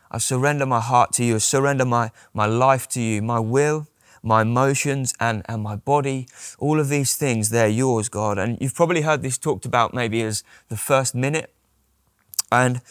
I 0.08 0.18
surrender 0.18 0.66
my 0.66 0.78
heart 0.78 1.12
to 1.14 1.24
you. 1.24 1.34
I 1.34 1.38
surrender 1.38 1.84
my, 1.84 2.12
my 2.32 2.46
life 2.46 2.88
to 2.90 3.00
you, 3.00 3.22
my 3.22 3.40
will, 3.40 3.88
my 4.22 4.42
emotions, 4.42 5.14
and, 5.18 5.42
and 5.48 5.64
my 5.64 5.74
body. 5.74 6.28
All 6.60 6.78
of 6.78 6.88
these 6.88 7.16
things, 7.16 7.48
they're 7.48 7.66
yours, 7.66 8.08
God. 8.08 8.38
And 8.38 8.56
you've 8.60 8.76
probably 8.76 9.00
heard 9.00 9.20
this 9.20 9.36
talked 9.36 9.66
about 9.66 9.94
maybe 9.94 10.22
as 10.22 10.44
the 10.68 10.76
first 10.76 11.12
minute. 11.12 11.52
And 12.52 12.82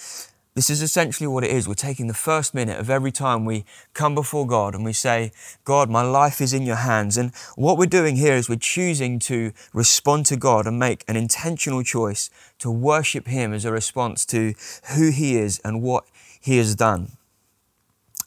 this 0.56 0.70
is 0.70 0.82
essentially 0.82 1.28
what 1.28 1.44
it 1.44 1.52
is. 1.52 1.68
We're 1.68 1.74
taking 1.74 2.08
the 2.08 2.14
first 2.14 2.54
minute 2.54 2.80
of 2.80 2.90
every 2.90 3.12
time 3.12 3.44
we 3.44 3.66
come 3.94 4.16
before 4.16 4.48
God 4.48 4.74
and 4.74 4.86
we 4.86 4.94
say, 4.94 5.34
God, 5.66 5.90
my 5.90 6.02
life 6.02 6.40
is 6.40 6.54
in 6.54 6.64
your 6.64 6.78
hands. 6.78 7.18
And 7.18 7.36
what 7.58 7.78
we're 7.78 7.88
doing 7.88 8.16
here 8.16 8.36
is 8.36 8.48
we're 8.48 8.56
choosing 8.56 9.20
to 9.20 9.52
respond 9.74 10.26
to 10.28 10.38
God 10.38 10.66
and 10.66 10.80
make 10.80 11.04
an 11.10 11.18
intentional 11.18 11.84
choice 11.84 12.30
to 12.60 12.72
worship 12.72 13.28
Him 13.28 13.54
as 13.54 13.66
a 13.66 13.72
response 13.72 14.26
to 14.28 14.54
who 14.96 15.12
He 15.12 15.36
is 15.36 15.60
and 15.66 15.82
what 15.82 16.06
He 16.40 16.58
has 16.58 16.74
done. 16.74 17.18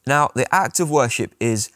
Now, 0.07 0.31
the 0.35 0.53
act 0.55 0.81
of 0.81 0.91
worship 0.91 1.35
is 1.41 1.71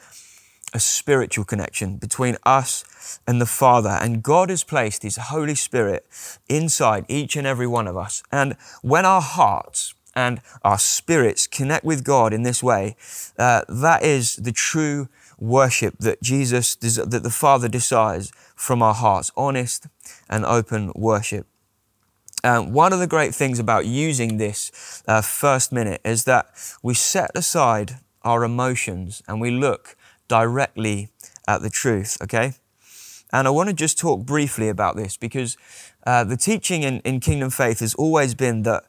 a 0.74 0.80
spiritual 0.80 1.44
connection 1.44 1.96
between 1.96 2.36
us 2.44 3.20
and 3.26 3.40
the 3.40 3.46
Father. 3.46 3.98
And 4.00 4.22
God 4.22 4.50
has 4.50 4.64
placed 4.64 5.02
His 5.02 5.16
Holy 5.16 5.54
Spirit 5.54 6.06
inside 6.48 7.06
each 7.08 7.36
and 7.36 7.46
every 7.46 7.66
one 7.66 7.86
of 7.86 7.96
us. 7.96 8.22
And 8.30 8.56
when 8.82 9.06
our 9.06 9.22
hearts, 9.22 9.94
and 10.14 10.40
our 10.62 10.78
spirits 10.78 11.46
connect 11.46 11.84
with 11.84 12.04
God 12.04 12.32
in 12.32 12.42
this 12.42 12.62
way, 12.62 12.96
uh, 13.38 13.62
that 13.68 14.02
is 14.02 14.36
the 14.36 14.52
true 14.52 15.08
worship 15.38 15.96
that 15.98 16.22
Jesus, 16.22 16.76
that 16.76 17.22
the 17.22 17.30
Father 17.30 17.68
desires 17.68 18.32
from 18.54 18.82
our 18.82 18.94
hearts, 18.94 19.30
honest 19.36 19.86
and 20.28 20.44
open 20.44 20.92
worship. 20.94 21.46
Um, 22.44 22.72
one 22.72 22.92
of 22.92 22.98
the 22.98 23.06
great 23.06 23.34
things 23.34 23.58
about 23.58 23.86
using 23.86 24.36
this 24.36 25.02
uh, 25.06 25.20
first 25.20 25.72
minute 25.72 26.00
is 26.04 26.24
that 26.24 26.46
we 26.82 26.94
set 26.94 27.30
aside 27.34 28.00
our 28.22 28.44
emotions 28.44 29.22
and 29.28 29.40
we 29.40 29.50
look 29.50 29.96
directly 30.28 31.08
at 31.46 31.62
the 31.62 31.70
truth, 31.70 32.18
okay? 32.22 32.54
And 33.32 33.46
I 33.46 33.50
want 33.50 33.68
to 33.68 33.74
just 33.74 33.98
talk 33.98 34.26
briefly 34.26 34.68
about 34.68 34.96
this 34.96 35.16
because 35.16 35.56
uh, 36.06 36.24
the 36.24 36.36
teaching 36.36 36.82
in, 36.82 37.00
in 37.00 37.20
Kingdom 37.20 37.50
Faith 37.50 37.80
has 37.80 37.94
always 37.94 38.34
been 38.34 38.62
that 38.62 38.84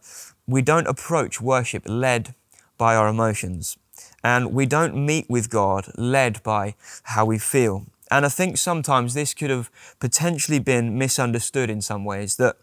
we 0.48 0.62
don't 0.62 0.88
approach 0.88 1.42
worship 1.42 1.84
led 1.86 2.36
by 2.78 2.96
our 2.96 3.08
emotions. 3.08 3.78
And 4.24 4.54
we 4.54 4.66
don't 4.66 4.96
meet 4.96 5.30
with 5.30 5.50
God 5.50 5.92
led 5.96 6.42
by 6.44 6.76
how 7.04 7.26
we 7.26 7.38
feel. 7.38 7.86
And 8.12 8.26
I 8.26 8.30
think 8.30 8.58
sometimes 8.58 9.14
this 9.14 9.34
could 9.34 9.50
have 9.50 9.72
potentially 10.00 10.60
been 10.60 10.98
misunderstood 10.98 11.70
in 11.70 11.82
some 11.82 12.06
ways 12.06 12.36
that 12.38 12.58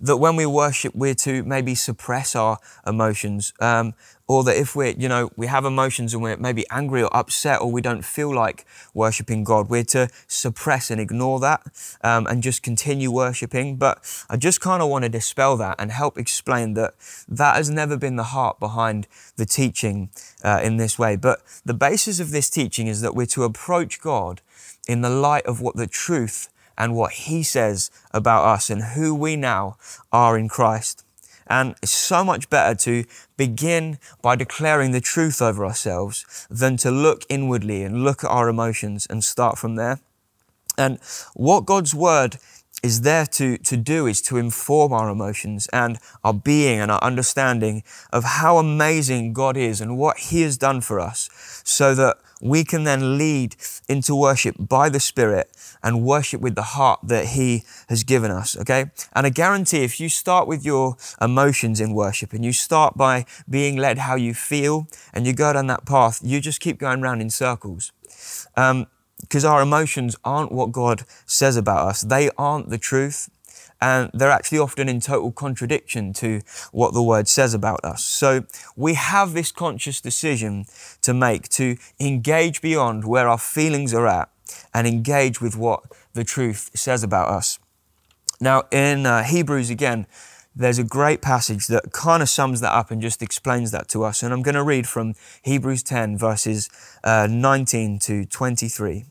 that 0.00 0.16
when 0.16 0.36
we 0.36 0.46
worship, 0.46 0.94
we're 0.94 1.14
to 1.14 1.42
maybe 1.44 1.74
suppress 1.74 2.34
our 2.36 2.58
emotions, 2.86 3.52
um, 3.60 3.94
or 4.26 4.42
that 4.44 4.56
if 4.56 4.74
we're, 4.74 4.94
you 4.96 5.08
know, 5.08 5.30
we 5.36 5.46
have 5.46 5.66
emotions 5.66 6.14
and 6.14 6.22
we're 6.22 6.36
maybe 6.36 6.64
angry 6.70 7.02
or 7.02 7.14
upset, 7.14 7.60
or 7.60 7.70
we 7.70 7.82
don't 7.82 8.04
feel 8.04 8.34
like 8.34 8.64
worshiping 8.94 9.44
God, 9.44 9.68
we're 9.68 9.84
to 9.84 10.08
suppress 10.26 10.90
and 10.90 11.00
ignore 11.00 11.40
that 11.40 11.62
um, 12.02 12.26
and 12.26 12.42
just 12.42 12.62
continue 12.62 13.10
worshiping. 13.10 13.76
But 13.76 14.24
I 14.30 14.36
just 14.36 14.60
kind 14.60 14.82
of 14.82 14.88
want 14.88 15.04
to 15.04 15.10
dispel 15.10 15.56
that 15.58 15.76
and 15.78 15.92
help 15.92 16.16
explain 16.16 16.74
that 16.74 16.94
that 17.28 17.56
has 17.56 17.68
never 17.68 17.96
been 17.98 18.16
the 18.16 18.24
heart 18.24 18.58
behind 18.58 19.06
the 19.36 19.44
teaching 19.44 20.08
uh, 20.42 20.60
in 20.62 20.78
this 20.78 20.98
way. 20.98 21.16
But 21.16 21.42
the 21.64 21.74
basis 21.74 22.18
of 22.18 22.30
this 22.30 22.48
teaching 22.48 22.86
is 22.86 23.02
that 23.02 23.14
we're 23.14 23.26
to 23.26 23.44
approach 23.44 24.00
God 24.00 24.40
in 24.88 25.02
the 25.02 25.10
light 25.10 25.44
of 25.46 25.60
what 25.60 25.76
the 25.76 25.86
truth 25.86 26.48
and 26.76 26.94
what 26.94 27.12
He 27.12 27.42
says 27.42 27.90
about 28.12 28.44
us 28.44 28.70
and 28.70 28.82
who 28.82 29.14
we 29.14 29.36
now 29.36 29.76
are 30.12 30.38
in 30.38 30.48
Christ. 30.48 31.04
And 31.46 31.74
it's 31.82 31.92
so 31.92 32.24
much 32.24 32.48
better 32.48 32.74
to 32.74 33.04
begin 33.36 33.98
by 34.22 34.36
declaring 34.36 34.92
the 34.92 35.00
truth 35.00 35.42
over 35.42 35.64
ourselves 35.64 36.46
than 36.50 36.76
to 36.78 36.90
look 36.90 37.24
inwardly 37.28 37.82
and 37.82 38.02
look 38.02 38.24
at 38.24 38.30
our 38.30 38.48
emotions 38.48 39.06
and 39.10 39.22
start 39.22 39.58
from 39.58 39.76
there. 39.76 40.00
And 40.78 40.98
what 41.34 41.66
God's 41.66 41.94
Word 41.94 42.38
is 42.82 43.00
there 43.02 43.24
to, 43.24 43.56
to 43.58 43.76
do 43.76 44.06
is 44.06 44.20
to 44.20 44.36
inform 44.36 44.92
our 44.92 45.08
emotions 45.08 45.66
and 45.72 45.98
our 46.22 46.34
being 46.34 46.80
and 46.80 46.90
our 46.90 47.02
understanding 47.02 47.82
of 48.12 48.24
how 48.24 48.58
amazing 48.58 49.32
God 49.32 49.56
is 49.56 49.80
and 49.80 49.96
what 49.96 50.18
He 50.18 50.42
has 50.42 50.58
done 50.58 50.80
for 50.80 51.00
us 51.00 51.30
so 51.64 51.94
that 51.94 52.18
we 52.40 52.64
can 52.64 52.84
then 52.84 53.18
lead 53.18 53.56
into 53.88 54.14
worship 54.14 54.56
by 54.58 54.88
the 54.88 55.00
Spirit 55.00 55.50
and 55.82 56.04
worship 56.04 56.40
with 56.40 56.54
the 56.54 56.62
heart 56.62 57.00
that 57.02 57.26
He 57.28 57.64
has 57.88 58.04
given 58.04 58.30
us, 58.30 58.56
okay? 58.56 58.86
And 59.12 59.26
I 59.26 59.30
guarantee 59.30 59.84
if 59.84 60.00
you 60.00 60.08
start 60.08 60.46
with 60.46 60.64
your 60.64 60.96
emotions 61.20 61.80
in 61.80 61.94
worship 61.94 62.32
and 62.32 62.44
you 62.44 62.52
start 62.52 62.96
by 62.96 63.26
being 63.48 63.76
led 63.76 63.98
how 63.98 64.16
you 64.16 64.34
feel 64.34 64.88
and 65.12 65.26
you 65.26 65.32
go 65.32 65.52
down 65.52 65.66
that 65.68 65.86
path, 65.86 66.20
you 66.22 66.40
just 66.40 66.60
keep 66.60 66.78
going 66.78 67.00
round 67.00 67.20
in 67.20 67.30
circles. 67.30 67.92
Um, 68.56 68.86
because 69.20 69.44
our 69.44 69.62
emotions 69.62 70.16
aren't 70.24 70.52
what 70.52 70.72
God 70.72 71.04
says 71.24 71.56
about 71.56 71.88
us. 71.88 72.02
They 72.02 72.30
aren't 72.36 72.68
the 72.68 72.78
truth. 72.78 73.30
And 73.84 74.10
they're 74.14 74.30
actually 74.30 74.60
often 74.60 74.88
in 74.88 74.98
total 74.98 75.30
contradiction 75.30 76.14
to 76.14 76.40
what 76.72 76.94
the 76.94 77.02
word 77.02 77.28
says 77.28 77.52
about 77.52 77.84
us. 77.84 78.02
So 78.02 78.46
we 78.76 78.94
have 78.94 79.34
this 79.34 79.52
conscious 79.52 80.00
decision 80.00 80.64
to 81.02 81.12
make 81.12 81.50
to 81.50 81.76
engage 82.00 82.62
beyond 82.62 83.04
where 83.04 83.28
our 83.28 83.36
feelings 83.36 83.92
are 83.92 84.06
at 84.06 84.30
and 84.72 84.86
engage 84.86 85.42
with 85.42 85.54
what 85.54 85.82
the 86.14 86.24
truth 86.24 86.70
says 86.74 87.02
about 87.02 87.28
us. 87.28 87.58
Now, 88.40 88.62
in 88.72 89.04
uh, 89.04 89.22
Hebrews 89.22 89.68
again, 89.68 90.06
there's 90.56 90.78
a 90.78 90.84
great 90.84 91.20
passage 91.20 91.66
that 91.66 91.92
kind 91.92 92.22
of 92.22 92.30
sums 92.30 92.62
that 92.62 92.72
up 92.72 92.90
and 92.90 93.02
just 93.02 93.20
explains 93.20 93.70
that 93.72 93.88
to 93.88 94.02
us. 94.02 94.22
And 94.22 94.32
I'm 94.32 94.40
going 94.40 94.54
to 94.54 94.62
read 94.62 94.88
from 94.88 95.12
Hebrews 95.42 95.82
10, 95.82 96.16
verses 96.16 96.70
uh, 97.02 97.28
19 97.30 97.98
to 97.98 98.24
23. 98.24 99.04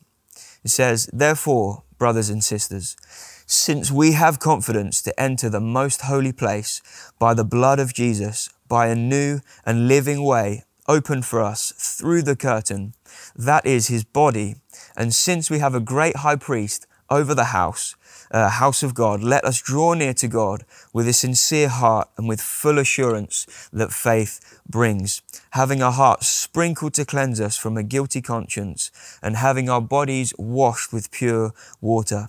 It 0.64 0.68
says, 0.68 1.08
Therefore, 1.12 1.84
brothers 1.96 2.28
and 2.28 2.42
sisters, 2.42 2.96
since 3.46 3.90
we 3.90 4.12
have 4.12 4.38
confidence 4.38 5.02
to 5.02 5.20
enter 5.20 5.48
the 5.48 5.60
most 5.60 6.02
holy 6.02 6.32
place 6.32 6.80
by 7.18 7.34
the 7.34 7.44
blood 7.44 7.78
of 7.78 7.92
Jesus, 7.92 8.48
by 8.68 8.88
a 8.88 8.94
new 8.94 9.40
and 9.66 9.88
living 9.88 10.24
way 10.24 10.64
opened 10.88 11.24
for 11.24 11.40
us 11.40 11.72
through 11.76 12.22
the 12.22 12.36
curtain. 12.36 12.94
That 13.36 13.66
is 13.66 13.88
his 13.88 14.04
body. 14.04 14.56
And 14.96 15.14
since 15.14 15.50
we 15.50 15.58
have 15.58 15.74
a 15.74 15.80
great 15.80 16.16
high 16.16 16.36
priest 16.36 16.86
over 17.10 17.34
the 17.34 17.44
house, 17.44 17.94
uh, 18.30 18.48
house 18.48 18.82
of 18.82 18.94
God, 18.94 19.22
let 19.22 19.44
us 19.44 19.60
draw 19.60 19.94
near 19.94 20.14
to 20.14 20.28
God 20.28 20.64
with 20.92 21.06
a 21.06 21.12
sincere 21.12 21.68
heart 21.68 22.08
and 22.16 22.28
with 22.28 22.40
full 22.40 22.78
assurance 22.78 23.46
that 23.72 23.92
faith 23.92 24.60
brings, 24.68 25.22
having 25.50 25.82
our 25.82 25.92
hearts 25.92 26.26
sprinkled 26.26 26.94
to 26.94 27.04
cleanse 27.04 27.40
us 27.40 27.56
from 27.56 27.76
a 27.76 27.82
guilty 27.82 28.22
conscience 28.22 28.90
and 29.22 29.36
having 29.36 29.68
our 29.68 29.80
bodies 29.80 30.32
washed 30.38 30.92
with 30.92 31.10
pure 31.10 31.52
water. 31.80 32.28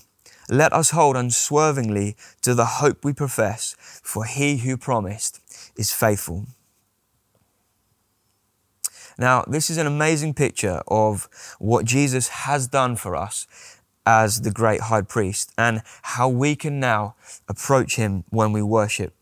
Let 0.50 0.74
us 0.74 0.92
hold 0.92 1.16
unswervingly 1.18 2.16
to 2.42 2.54
the 2.54 2.66
hope 2.66 3.04
we 3.04 3.14
profess, 3.14 3.76
for 4.04 4.26
he 4.26 4.58
who 4.58 4.78
promised 4.78 5.40
is 5.76 5.92
faithful. 5.92 6.46
Now, 9.18 9.44
this 9.48 9.70
is 9.70 9.78
an 9.78 9.88
amazing 9.88 10.34
picture 10.34 10.82
of 10.88 11.30
what 11.60 11.86
Jesus 11.86 12.28
has 12.28 12.68
done 12.68 12.96
for 12.96 13.16
us 13.16 13.48
as 14.06 14.42
the 14.42 14.52
great 14.52 14.82
high 14.82 15.02
priest 15.02 15.52
and 15.58 15.82
how 16.04 16.30
we 16.30 16.56
can 16.56 16.80
now 16.80 17.16
approach 17.48 17.96
him 17.96 18.24
when 18.30 18.52
we 18.52 18.62
worship. 18.62 19.16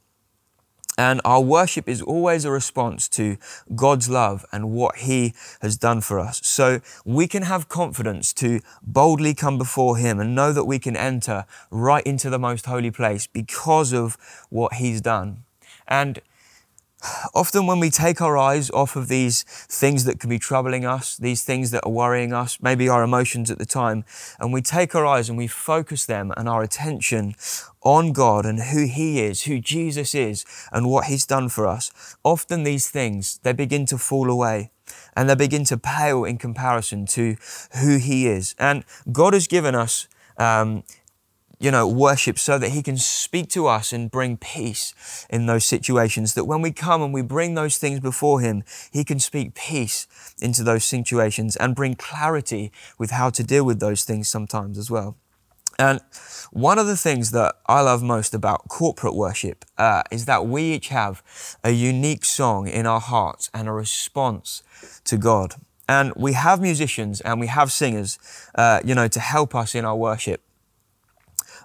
And 0.97 1.21
our 1.25 1.41
worship 1.41 1.89
is 1.89 2.01
always 2.01 2.45
a 2.45 2.51
response 2.51 3.07
to 3.09 3.37
God's 3.75 4.09
love 4.09 4.45
and 4.51 4.71
what 4.71 4.97
He 4.97 5.33
has 5.61 5.75
done 5.77 6.01
for 6.01 6.19
us. 6.19 6.39
So 6.43 6.81
we 7.03 7.27
can 7.27 7.43
have 7.43 7.67
confidence 7.67 8.31
to 8.33 8.59
boldly 8.83 9.33
come 9.33 9.57
before 9.57 9.97
Him 9.97 10.19
and 10.19 10.35
know 10.35 10.53
that 10.53 10.65
we 10.65 10.77
can 10.79 10.95
enter 10.95 11.45
right 11.71 12.03
into 12.05 12.29
the 12.29 12.39
most 12.39 12.67
holy 12.67 12.91
place 12.91 13.25
because 13.25 13.91
of 13.91 14.17
what 14.49 14.75
He's 14.75 15.01
done. 15.01 15.43
And 15.87 16.21
often 17.33 17.67
when 17.67 17.79
we 17.79 17.89
take 17.89 18.21
our 18.21 18.37
eyes 18.37 18.69
off 18.71 18.95
of 18.95 19.07
these 19.07 19.43
things 19.43 20.05
that 20.05 20.19
can 20.19 20.29
be 20.29 20.39
troubling 20.39 20.85
us, 20.85 21.17
these 21.17 21.43
things 21.43 21.71
that 21.71 21.85
are 21.85 21.91
worrying 21.91 22.33
us, 22.33 22.61
maybe 22.61 22.87
our 22.89 23.03
emotions 23.03 23.51
at 23.51 23.59
the 23.59 23.65
time, 23.65 24.05
and 24.39 24.53
we 24.53 24.61
take 24.61 24.95
our 24.95 25.05
eyes 25.05 25.29
and 25.29 25.37
we 25.37 25.47
focus 25.47 26.05
them 26.05 26.31
and 26.37 26.47
our 26.47 26.63
attention 26.63 27.35
on 27.81 28.13
God 28.13 28.45
and 28.45 28.59
who 28.59 28.85
He 28.85 29.21
is, 29.21 29.43
who 29.43 29.59
Jesus 29.59 30.15
is, 30.15 30.45
and 30.71 30.89
what 30.89 31.05
He's 31.05 31.25
done 31.25 31.49
for 31.49 31.67
us, 31.67 32.15
often 32.23 32.63
these 32.63 32.89
things, 32.89 33.39
they 33.43 33.53
begin 33.53 33.85
to 33.87 33.97
fall 33.97 34.29
away 34.29 34.71
and 35.15 35.29
they 35.29 35.35
begin 35.35 35.63
to 35.65 35.77
pale 35.77 36.23
in 36.23 36.37
comparison 36.37 37.05
to 37.05 37.35
who 37.81 37.97
He 37.97 38.27
is. 38.27 38.55
And 38.57 38.83
God 39.11 39.33
has 39.33 39.47
given 39.47 39.75
us 39.75 40.07
um, 40.37 40.83
you 41.63 41.71
know, 41.71 41.87
worship 41.87 42.37
so 42.37 42.57
that 42.57 42.71
He 42.71 42.83
can 42.83 42.97
speak 42.97 43.47
to 43.51 43.67
us 43.67 43.93
and 43.93 44.11
bring 44.11 44.35
peace 44.35 44.93
in 45.29 45.45
those 45.45 45.63
situations. 45.63 46.33
That 46.33 46.43
when 46.43 46.61
we 46.61 46.73
come 46.73 47.01
and 47.01 47.13
we 47.13 47.21
bring 47.21 47.55
those 47.55 47.77
things 47.77 48.01
before 48.01 48.41
Him, 48.41 48.65
He 48.91 49.05
can 49.05 49.17
speak 49.17 49.55
peace 49.55 50.35
into 50.41 50.61
those 50.61 50.83
situations 50.83 51.55
and 51.55 51.73
bring 51.73 51.95
clarity 51.95 52.73
with 52.99 53.11
how 53.11 53.29
to 53.29 53.43
deal 53.45 53.63
with 53.63 53.79
those 53.79 54.03
things 54.03 54.27
sometimes 54.27 54.77
as 54.77 54.91
well. 54.91 55.15
And 55.79 56.01
one 56.51 56.77
of 56.77 56.85
the 56.85 56.97
things 56.97 57.31
that 57.31 57.55
I 57.65 57.79
love 57.79 58.03
most 58.03 58.33
about 58.33 58.67
corporate 58.67 59.15
worship 59.15 59.63
uh, 59.77 60.03
is 60.11 60.25
that 60.25 60.45
we 60.45 60.73
each 60.73 60.89
have 60.89 61.23
a 61.63 61.71
unique 61.71 62.25
song 62.25 62.67
in 62.67 62.85
our 62.85 62.99
hearts 62.99 63.49
and 63.53 63.69
a 63.69 63.71
response 63.71 64.63
to 65.05 65.17
God. 65.17 65.55
And 65.87 66.11
we 66.17 66.33
have 66.33 66.59
musicians 66.61 67.21
and 67.21 67.39
we 67.39 67.47
have 67.47 67.71
singers, 67.71 68.19
uh, 68.53 68.81
you 68.83 68.93
know, 68.93 69.07
to 69.07 69.19
help 69.21 69.55
us 69.55 69.73
in 69.73 69.85
our 69.85 69.95
worship. 69.95 70.41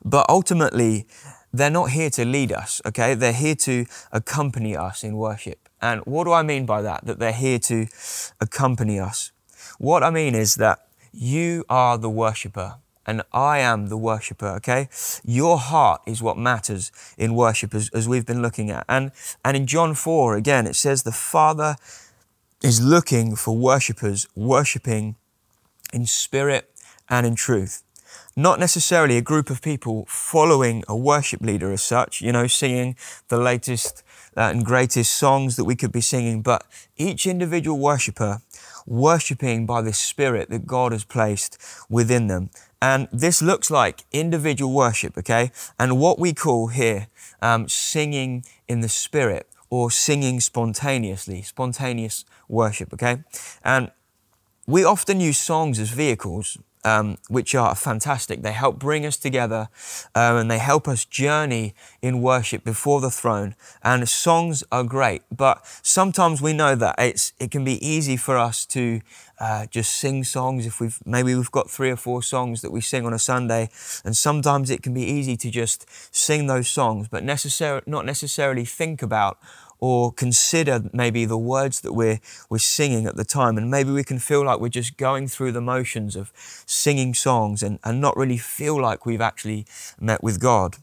But 0.04 0.26
ultimately, 0.28 1.06
they're 1.52 1.70
not 1.70 1.90
here 1.90 2.10
to 2.10 2.24
lead 2.24 2.52
us, 2.52 2.80
okay? 2.86 3.14
They're 3.14 3.32
here 3.32 3.54
to 3.56 3.86
accompany 4.12 4.76
us 4.76 5.02
in 5.02 5.16
worship. 5.16 5.68
And 5.80 6.00
what 6.02 6.24
do 6.24 6.32
I 6.32 6.42
mean 6.42 6.66
by 6.66 6.82
that? 6.82 7.06
That 7.06 7.18
they're 7.18 7.32
here 7.32 7.58
to 7.60 7.86
accompany 8.40 8.98
us. 8.98 9.32
What 9.78 10.02
I 10.02 10.10
mean 10.10 10.34
is 10.34 10.56
that 10.56 10.86
you 11.12 11.64
are 11.68 11.96
the 11.98 12.10
worshiper 12.10 12.76
and 13.06 13.22
I 13.32 13.60
am 13.60 13.86
the 13.86 13.96
worshiper, 13.96 14.48
okay? 14.56 14.90
Your 15.24 15.56
heart 15.56 16.02
is 16.06 16.22
what 16.22 16.36
matters 16.36 16.92
in 17.16 17.34
worship 17.34 17.74
as, 17.74 17.88
as 17.94 18.06
we've 18.06 18.26
been 18.26 18.42
looking 18.42 18.70
at. 18.70 18.84
And, 18.86 19.12
and 19.42 19.56
in 19.56 19.66
John 19.66 19.94
4, 19.94 20.36
again, 20.36 20.66
it 20.66 20.76
says 20.76 21.04
the 21.04 21.12
Father 21.12 21.76
is 22.62 22.84
looking 22.84 23.34
for 23.34 23.56
worshippers 23.56 24.26
worshiping 24.34 25.16
in 25.90 26.04
spirit 26.04 26.70
and 27.08 27.26
in 27.26 27.34
truth 27.34 27.82
not 28.38 28.60
necessarily 28.60 29.16
a 29.16 29.20
group 29.20 29.50
of 29.50 29.60
people 29.60 30.06
following 30.06 30.84
a 30.86 30.96
worship 30.96 31.40
leader 31.40 31.72
as 31.72 31.82
such, 31.82 32.22
you 32.22 32.30
know, 32.30 32.46
singing 32.46 32.94
the 33.26 33.36
latest 33.36 34.04
uh, 34.36 34.42
and 34.42 34.64
greatest 34.64 35.10
songs 35.10 35.56
that 35.56 35.64
we 35.64 35.74
could 35.74 35.90
be 35.90 36.00
singing, 36.00 36.40
but 36.40 36.64
each 36.96 37.26
individual 37.26 37.76
worshiper 37.80 38.40
worshiping 38.86 39.66
by 39.66 39.82
the 39.82 39.92
Spirit 39.92 40.50
that 40.50 40.68
God 40.68 40.92
has 40.92 41.02
placed 41.02 41.58
within 41.90 42.28
them. 42.28 42.50
And 42.80 43.08
this 43.12 43.42
looks 43.42 43.72
like 43.72 44.04
individual 44.12 44.72
worship, 44.72 45.18
okay? 45.18 45.50
And 45.76 45.98
what 45.98 46.20
we 46.20 46.32
call 46.32 46.68
here 46.68 47.08
um, 47.42 47.68
singing 47.68 48.44
in 48.68 48.82
the 48.82 48.88
Spirit 48.88 49.48
or 49.68 49.90
singing 49.90 50.38
spontaneously, 50.38 51.42
spontaneous 51.42 52.24
worship, 52.48 52.94
okay? 52.94 53.24
And 53.64 53.90
we 54.64 54.84
often 54.84 55.18
use 55.18 55.38
songs 55.38 55.80
as 55.80 55.90
vehicles 55.90 56.56
um, 56.84 57.18
which 57.28 57.54
are 57.54 57.74
fantastic. 57.74 58.42
They 58.42 58.52
help 58.52 58.78
bring 58.78 59.04
us 59.06 59.16
together 59.16 59.68
um, 60.14 60.36
and 60.36 60.50
they 60.50 60.58
help 60.58 60.88
us 60.88 61.04
journey 61.04 61.74
in 62.02 62.22
worship 62.22 62.64
before 62.64 63.00
the 63.00 63.10
throne. 63.10 63.54
And 63.82 64.08
songs 64.08 64.64
are 64.70 64.84
great, 64.84 65.22
but 65.34 65.64
sometimes 65.82 66.40
we 66.40 66.52
know 66.52 66.74
that 66.74 66.94
it's, 66.98 67.32
it 67.38 67.50
can 67.50 67.64
be 67.64 67.84
easy 67.86 68.16
for 68.16 68.36
us 68.36 68.66
to 68.66 69.00
uh, 69.40 69.66
just 69.66 69.94
sing 69.94 70.24
songs 70.24 70.66
if 70.66 70.80
we've 70.80 70.98
maybe 71.04 71.34
we've 71.34 71.50
got 71.50 71.70
three 71.70 71.90
or 71.90 71.96
four 71.96 72.22
songs 72.22 72.60
that 72.62 72.72
we 72.72 72.80
sing 72.80 73.06
on 73.06 73.12
a 73.12 73.18
Sunday, 73.18 73.70
and 74.04 74.16
sometimes 74.16 74.70
it 74.70 74.82
can 74.82 74.92
be 74.92 75.04
easy 75.04 75.36
to 75.36 75.50
just 75.50 75.86
sing 76.14 76.46
those 76.46 76.68
songs, 76.68 77.08
but 77.08 77.24
necessar- 77.24 77.86
not 77.86 78.04
necessarily 78.04 78.64
think 78.64 79.00
about 79.02 79.38
or 79.80 80.12
consider 80.12 80.82
maybe 80.92 81.24
the 81.24 81.38
words 81.38 81.80
that 81.82 81.92
we're, 81.92 82.20
we're 82.48 82.58
singing 82.58 83.06
at 83.06 83.16
the 83.16 83.24
time. 83.24 83.56
And 83.56 83.70
maybe 83.70 83.90
we 83.90 84.04
can 84.04 84.18
feel 84.18 84.44
like 84.44 84.60
we're 84.60 84.68
just 84.68 84.96
going 84.96 85.28
through 85.28 85.52
the 85.52 85.60
motions 85.60 86.16
of 86.16 86.32
singing 86.66 87.14
songs 87.14 87.62
and, 87.62 87.78
and 87.84 88.00
not 88.00 88.16
really 88.16 88.38
feel 88.38 88.80
like 88.80 89.06
we've 89.06 89.20
actually 89.20 89.66
met 90.00 90.22
with 90.22 90.40
God. 90.40 90.76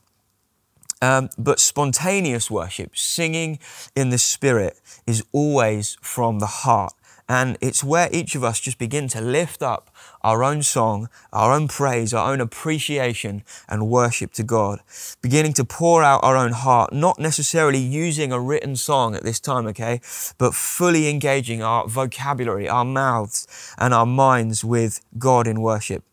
Um, 1.01 1.29
but 1.37 1.59
spontaneous 1.59 2.49
worship, 2.49 2.97
singing 2.97 3.59
in 3.95 4.09
the 4.09 4.17
Spirit, 4.17 4.79
is 5.05 5.23
always 5.31 5.97
from 6.01 6.39
the 6.39 6.47
heart. 6.47 6.93
And 7.27 7.57
it's 7.59 7.83
where 7.83 8.09
each 8.11 8.35
of 8.35 8.43
us 8.43 8.59
just 8.59 8.77
begin 8.77 9.07
to 9.09 9.21
lift 9.21 9.63
up 9.63 9.89
our 10.21 10.43
own 10.43 10.61
song, 10.61 11.09
our 11.33 11.51
own 11.51 11.67
praise, 11.67 12.13
our 12.13 12.31
own 12.31 12.39
appreciation 12.39 13.43
and 13.67 13.87
worship 13.87 14.31
to 14.33 14.43
God. 14.43 14.79
Beginning 15.21 15.53
to 15.53 15.65
pour 15.65 16.03
out 16.03 16.23
our 16.23 16.37
own 16.37 16.51
heart, 16.51 16.93
not 16.93 17.17
necessarily 17.17 17.79
using 17.79 18.31
a 18.31 18.39
written 18.39 18.75
song 18.75 19.15
at 19.15 19.23
this 19.23 19.39
time, 19.39 19.65
okay, 19.67 20.01
but 20.37 20.53
fully 20.53 21.09
engaging 21.09 21.63
our 21.63 21.87
vocabulary, 21.87 22.69
our 22.69 22.85
mouths, 22.85 23.47
and 23.77 23.93
our 23.93 24.05
minds 24.05 24.63
with 24.63 25.01
God 25.17 25.47
in 25.47 25.61
worship 25.61 26.03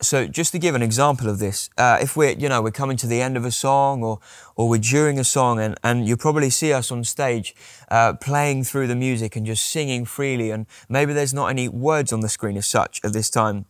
so 0.00 0.26
just 0.26 0.52
to 0.52 0.58
give 0.58 0.74
an 0.74 0.82
example 0.82 1.28
of 1.28 1.38
this, 1.38 1.70
uh, 1.76 1.98
if 2.00 2.16
we're, 2.16 2.30
you 2.30 2.48
know, 2.48 2.62
we're 2.62 2.70
coming 2.70 2.96
to 2.98 3.06
the 3.06 3.20
end 3.20 3.36
of 3.36 3.44
a 3.44 3.50
song 3.50 4.02
or, 4.02 4.20
or 4.54 4.68
we're 4.68 4.78
during 4.78 5.18
a 5.18 5.24
song 5.24 5.58
and, 5.58 5.76
and 5.82 6.06
you 6.06 6.16
probably 6.16 6.50
see 6.50 6.72
us 6.72 6.92
on 6.92 7.02
stage 7.02 7.54
uh, 7.90 8.12
playing 8.14 8.64
through 8.64 8.86
the 8.86 8.96
music 8.96 9.34
and 9.34 9.44
just 9.44 9.66
singing 9.66 10.04
freely 10.04 10.50
and 10.50 10.66
maybe 10.88 11.12
there's 11.12 11.34
not 11.34 11.48
any 11.48 11.68
words 11.68 12.12
on 12.12 12.20
the 12.20 12.28
screen 12.28 12.56
as 12.56 12.66
such 12.66 13.00
at 13.02 13.12
this 13.12 13.28
time. 13.28 13.66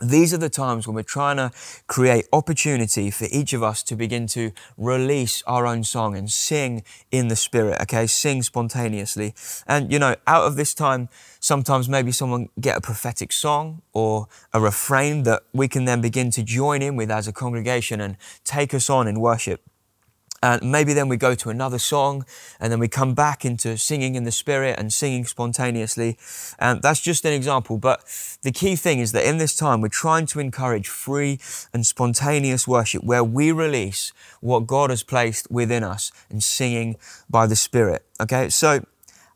These 0.00 0.32
are 0.32 0.38
the 0.38 0.48
times 0.48 0.86
when 0.86 0.96
we're 0.96 1.02
trying 1.02 1.36
to 1.36 1.52
create 1.86 2.26
opportunity 2.32 3.10
for 3.10 3.26
each 3.30 3.52
of 3.52 3.62
us 3.62 3.82
to 3.82 3.96
begin 3.96 4.26
to 4.28 4.52
release 4.78 5.42
our 5.46 5.66
own 5.66 5.84
song 5.84 6.16
and 6.16 6.30
sing 6.30 6.84
in 7.10 7.28
the 7.28 7.36
spirit, 7.36 7.82
okay? 7.82 8.06
Sing 8.06 8.42
spontaneously. 8.42 9.34
And, 9.66 9.92
you 9.92 9.98
know, 9.98 10.16
out 10.26 10.44
of 10.44 10.56
this 10.56 10.72
time, 10.72 11.10
sometimes 11.38 11.86
maybe 11.86 12.12
someone 12.12 12.48
get 12.58 12.78
a 12.78 12.80
prophetic 12.80 13.30
song 13.30 13.82
or 13.92 14.26
a 14.54 14.60
refrain 14.60 15.24
that 15.24 15.42
we 15.52 15.68
can 15.68 15.84
then 15.84 16.00
begin 16.00 16.30
to 16.30 16.42
join 16.42 16.80
in 16.80 16.96
with 16.96 17.10
as 17.10 17.28
a 17.28 17.32
congregation 17.32 18.00
and 18.00 18.16
take 18.42 18.72
us 18.72 18.88
on 18.88 19.06
in 19.06 19.20
worship. 19.20 19.69
And 20.42 20.72
maybe 20.72 20.94
then 20.94 21.08
we 21.08 21.16
go 21.16 21.34
to 21.34 21.50
another 21.50 21.78
song 21.78 22.24
and 22.58 22.72
then 22.72 22.78
we 22.78 22.88
come 22.88 23.14
back 23.14 23.44
into 23.44 23.76
singing 23.76 24.14
in 24.14 24.24
the 24.24 24.32
spirit 24.32 24.78
and 24.78 24.92
singing 24.92 25.26
spontaneously. 25.26 26.16
And 26.58 26.80
that's 26.80 27.00
just 27.00 27.24
an 27.24 27.32
example. 27.32 27.76
But 27.76 28.02
the 28.42 28.52
key 28.52 28.76
thing 28.76 29.00
is 29.00 29.12
that 29.12 29.28
in 29.28 29.38
this 29.38 29.54
time, 29.54 29.80
we're 29.80 29.88
trying 29.88 30.26
to 30.26 30.40
encourage 30.40 30.88
free 30.88 31.38
and 31.74 31.86
spontaneous 31.86 32.66
worship 32.66 33.04
where 33.04 33.22
we 33.22 33.52
release 33.52 34.12
what 34.40 34.66
God 34.66 34.90
has 34.90 35.02
placed 35.02 35.50
within 35.50 35.84
us 35.84 36.10
and 36.30 36.42
singing 36.42 36.96
by 37.28 37.46
the 37.46 37.56
spirit. 37.56 38.04
Okay. 38.18 38.48
So 38.48 38.84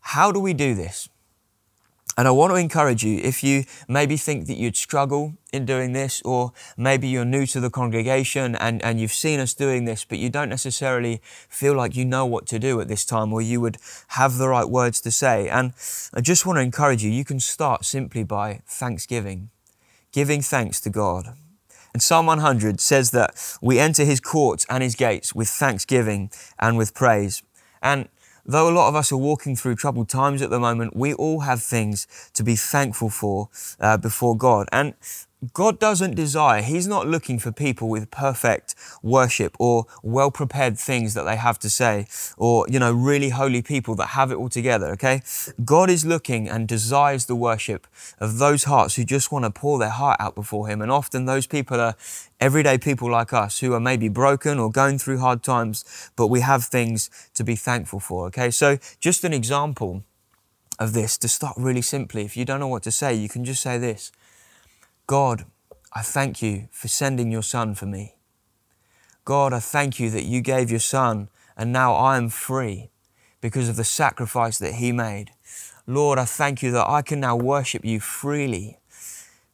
how 0.01 0.31
do 0.31 0.39
we 0.39 0.53
do 0.53 0.73
this? 0.73 1.09
And 2.17 2.29
I 2.29 2.31
want 2.31 2.51
to 2.51 2.55
encourage 2.55 3.03
you 3.03 3.19
if 3.19 3.43
you 3.43 3.65
maybe 3.89 4.15
think 4.15 4.47
that 4.47 4.55
you'd 4.55 4.77
struggle 4.77 5.33
in 5.51 5.65
doing 5.65 5.91
this, 5.91 6.21
or 6.23 6.53
maybe 6.77 7.09
you're 7.09 7.25
new 7.25 7.45
to 7.47 7.59
the 7.59 7.69
congregation 7.69 8.55
and, 8.55 8.81
and 8.83 9.01
you've 9.01 9.11
seen 9.11 9.41
us 9.41 9.53
doing 9.53 9.83
this, 9.83 10.05
but 10.05 10.17
you 10.17 10.29
don't 10.29 10.47
necessarily 10.47 11.19
feel 11.49 11.73
like 11.73 11.95
you 11.95 12.05
know 12.05 12.25
what 12.25 12.45
to 12.47 12.59
do 12.59 12.79
at 12.79 12.87
this 12.87 13.03
time 13.03 13.33
or 13.33 13.41
you 13.41 13.59
would 13.59 13.77
have 14.09 14.37
the 14.37 14.47
right 14.47 14.69
words 14.69 15.01
to 15.01 15.11
say. 15.11 15.49
And 15.49 15.73
I 16.13 16.21
just 16.21 16.45
want 16.45 16.57
to 16.57 16.61
encourage 16.61 17.03
you, 17.03 17.11
you 17.11 17.25
can 17.25 17.41
start 17.41 17.83
simply 17.83 18.23
by 18.23 18.61
thanksgiving, 18.65 19.49
giving 20.13 20.41
thanks 20.41 20.79
to 20.81 20.89
God. 20.89 21.35
And 21.93 22.01
Psalm 22.01 22.25
100 22.27 22.79
says 22.79 23.11
that 23.11 23.57
we 23.61 23.79
enter 23.79 24.05
his 24.05 24.21
courts 24.21 24.65
and 24.69 24.83
his 24.83 24.95
gates 24.95 25.35
with 25.35 25.49
thanksgiving 25.49 26.29
and 26.59 26.77
with 26.77 26.93
praise. 26.93 27.43
And 27.81 28.07
Though 28.45 28.69
a 28.69 28.71
lot 28.71 28.89
of 28.89 28.95
us 28.95 29.11
are 29.11 29.17
walking 29.17 29.55
through 29.55 29.75
troubled 29.75 30.07
times 30.07 30.43
at 30.43 30.51
the 30.51 30.59
moment, 30.59 30.95
we 30.95 31.13
all 31.15 31.39
have 31.41 31.63
things 31.63 32.05
to 32.33 32.43
be 32.43 32.55
thankful 32.55 33.09
for 33.09 33.49
uh, 33.79 33.97
before 33.97 34.37
God. 34.37 34.67
And 34.71 34.93
God 35.53 35.79
doesn't 35.79 36.15
desire, 36.15 36.61
He's 36.61 36.87
not 36.87 37.07
looking 37.07 37.39
for 37.39 37.51
people 37.51 37.89
with 37.89 38.11
perfect 38.11 38.75
worship 39.03 39.55
or 39.59 39.85
well 40.03 40.31
prepared 40.31 40.77
things 40.77 41.13
that 41.13 41.23
they 41.23 41.35
have 41.35 41.59
to 41.59 41.69
say 41.69 42.07
or, 42.37 42.65
you 42.69 42.79
know, 42.79 42.91
really 42.91 43.29
holy 43.29 43.61
people 43.61 43.95
that 43.95 44.07
have 44.07 44.31
it 44.31 44.35
all 44.35 44.49
together, 44.49 44.87
okay? 44.87 45.21
God 45.63 45.89
is 45.89 46.05
looking 46.05 46.49
and 46.49 46.67
desires 46.67 47.25
the 47.25 47.35
worship 47.35 47.87
of 48.19 48.37
those 48.37 48.63
hearts 48.63 48.95
who 48.95 49.03
just 49.03 49.31
want 49.31 49.45
to 49.45 49.51
pour 49.51 49.79
their 49.79 49.89
heart 49.89 50.17
out 50.19 50.35
before 50.35 50.67
Him. 50.67 50.81
And 50.81 50.91
often 50.91 51.25
those 51.25 51.47
people 51.47 51.79
are 51.79 51.95
everyday 52.39 52.77
people 52.77 53.09
like 53.09 53.33
us 53.33 53.59
who 53.59 53.73
are 53.73 53.79
maybe 53.79 54.09
broken 54.09 54.59
or 54.59 54.71
going 54.71 54.97
through 54.97 55.19
hard 55.19 55.43
times, 55.43 56.11
but 56.15 56.27
we 56.27 56.41
have 56.41 56.65
things 56.65 57.09
to 57.33 57.43
be 57.43 57.55
thankful 57.55 57.99
for, 57.99 58.27
okay? 58.27 58.51
So, 58.51 58.77
just 58.99 59.23
an 59.23 59.33
example 59.33 60.03
of 60.79 60.93
this 60.93 61.17
to 61.17 61.27
start 61.27 61.55
really 61.57 61.81
simply. 61.81 62.23
If 62.23 62.35
you 62.35 62.45
don't 62.45 62.59
know 62.59 62.67
what 62.67 62.83
to 62.83 62.91
say, 62.91 63.13
you 63.13 63.29
can 63.29 63.45
just 63.45 63.61
say 63.61 63.77
this. 63.77 64.11
God, 65.07 65.45
I 65.93 66.01
thank 66.01 66.41
you 66.41 66.67
for 66.71 66.87
sending 66.87 67.31
your 67.31 67.43
son 67.43 67.75
for 67.75 67.85
me. 67.85 68.15
God, 69.23 69.53
I 69.53 69.59
thank 69.59 69.99
you 69.99 70.09
that 70.09 70.23
you 70.23 70.41
gave 70.41 70.71
your 70.71 70.79
son 70.79 71.29
and 71.55 71.71
now 71.71 71.93
I 71.93 72.17
am 72.17 72.29
free 72.29 72.89
because 73.39 73.69
of 73.69 73.75
the 73.75 73.83
sacrifice 73.83 74.57
that 74.57 74.75
he 74.75 74.91
made. 74.91 75.29
Lord, 75.85 76.17
I 76.17 76.25
thank 76.25 76.63
you 76.63 76.71
that 76.71 76.89
I 76.89 77.03
can 77.03 77.19
now 77.19 77.35
worship 77.35 77.85
you 77.85 77.99
freely 77.99 78.79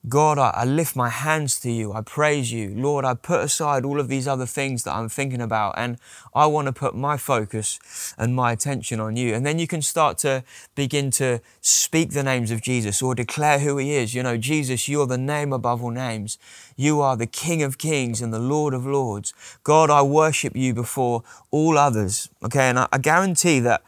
God, 0.09 0.39
I, 0.39 0.49
I, 0.49 0.65
lift 0.65 0.95
my 0.95 1.09
hands 1.09 1.59
to 1.59 1.71
you. 1.71 1.93
I 1.93 2.01
praise 2.01 2.51
you. 2.51 2.73
Lord, 2.75 3.05
I 3.05 3.13
put 3.13 3.41
aside 3.41 3.85
all 3.85 3.99
of 3.99 4.07
these 4.07 4.27
other 4.27 4.47
things 4.47 4.83
that 4.83 4.95
I'm 4.95 5.09
thinking 5.09 5.41
about 5.41 5.75
and 5.77 5.97
I 6.33 6.47
want 6.47 6.65
to 6.65 6.73
put 6.73 6.95
my 6.95 7.17
focus 7.17 8.15
and 8.17 8.35
my 8.35 8.51
attention 8.51 8.99
on 8.99 9.15
you. 9.15 9.35
And 9.35 9.45
then 9.45 9.59
you 9.59 9.67
can 9.67 9.83
start 9.83 10.17
to 10.19 10.43
begin 10.73 11.11
to 11.11 11.39
speak 11.61 12.11
the 12.11 12.23
names 12.23 12.49
of 12.49 12.61
Jesus 12.61 12.99
or 13.03 13.13
declare 13.13 13.59
who 13.59 13.77
he 13.77 13.91
is. 13.91 14.15
You 14.15 14.23
know, 14.23 14.37
Jesus, 14.37 14.89
you're 14.89 15.05
the 15.05 15.19
name 15.19 15.53
above 15.53 15.83
all 15.83 15.91
names. 15.91 16.39
You 16.75 16.99
are 17.01 17.15
the 17.15 17.27
King 17.27 17.61
of 17.61 17.77
kings 17.77 18.21
and 18.21 18.33
the 18.33 18.39
Lord 18.39 18.73
of 18.73 18.87
lords. 18.87 19.35
God, 19.63 19.91
I 19.91 20.01
worship 20.01 20.55
you 20.55 20.73
before 20.73 21.21
all 21.51 21.77
others. 21.77 22.27
Okay. 22.43 22.69
And 22.69 22.79
I, 22.79 22.87
I 22.91 22.97
guarantee 22.97 23.59
that 23.59 23.83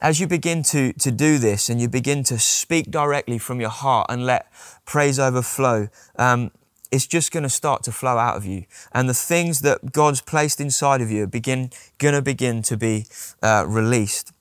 as 0.00 0.20
you 0.20 0.26
begin 0.26 0.62
to, 0.64 0.92
to 0.94 1.10
do 1.10 1.38
this 1.38 1.68
and 1.68 1.80
you 1.80 1.88
begin 1.88 2.22
to 2.24 2.38
speak 2.38 2.90
directly 2.90 3.38
from 3.38 3.60
your 3.60 3.70
heart 3.70 4.06
and 4.08 4.24
let 4.24 4.50
praise 4.84 5.18
overflow, 5.18 5.88
um, 6.16 6.50
it's 6.90 7.06
just 7.06 7.32
going 7.32 7.42
to 7.42 7.48
start 7.48 7.82
to 7.82 7.92
flow 7.92 8.16
out 8.16 8.36
of 8.36 8.44
you. 8.44 8.64
And 8.92 9.08
the 9.08 9.14
things 9.14 9.60
that 9.60 9.92
God's 9.92 10.20
placed 10.20 10.60
inside 10.60 11.00
of 11.00 11.10
you 11.10 11.24
are 11.24 11.28
begin, 11.28 11.70
going 11.98 12.14
to 12.14 12.22
begin 12.22 12.62
to 12.62 12.76
be 12.76 13.06
uh, 13.42 13.64
released. 13.66 14.32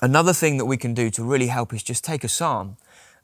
Another 0.00 0.32
thing 0.32 0.58
that 0.58 0.66
we 0.66 0.76
can 0.76 0.94
do 0.94 1.10
to 1.10 1.24
really 1.24 1.46
help 1.46 1.72
is 1.72 1.82
just 1.82 2.04
take 2.04 2.24
a 2.24 2.28
psalm 2.28 2.76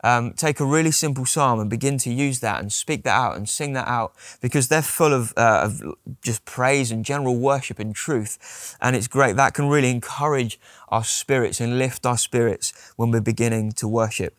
um, 0.04 0.32
take 0.32 0.60
a 0.60 0.64
really 0.64 0.90
simple 0.90 1.26
psalm 1.26 1.60
and 1.60 1.68
begin 1.68 1.98
to 1.98 2.12
use 2.12 2.40
that 2.40 2.60
and 2.60 2.72
speak 2.72 3.02
that 3.04 3.16
out 3.16 3.36
and 3.36 3.48
sing 3.48 3.72
that 3.72 3.88
out 3.88 4.14
because 4.40 4.68
they're 4.68 4.82
full 4.82 5.12
of, 5.12 5.32
uh, 5.36 5.62
of 5.64 5.82
just 6.22 6.44
praise 6.44 6.90
and 6.90 7.04
general 7.04 7.36
worship 7.36 7.78
and 7.78 7.94
truth. 7.94 8.76
And 8.80 8.94
it's 8.94 9.08
great. 9.08 9.36
That 9.36 9.54
can 9.54 9.68
really 9.68 9.90
encourage 9.90 10.60
our 10.88 11.04
spirits 11.04 11.60
and 11.60 11.78
lift 11.78 12.06
our 12.06 12.18
spirits 12.18 12.92
when 12.96 13.10
we're 13.10 13.20
beginning 13.20 13.72
to 13.72 13.88
worship. 13.88 14.36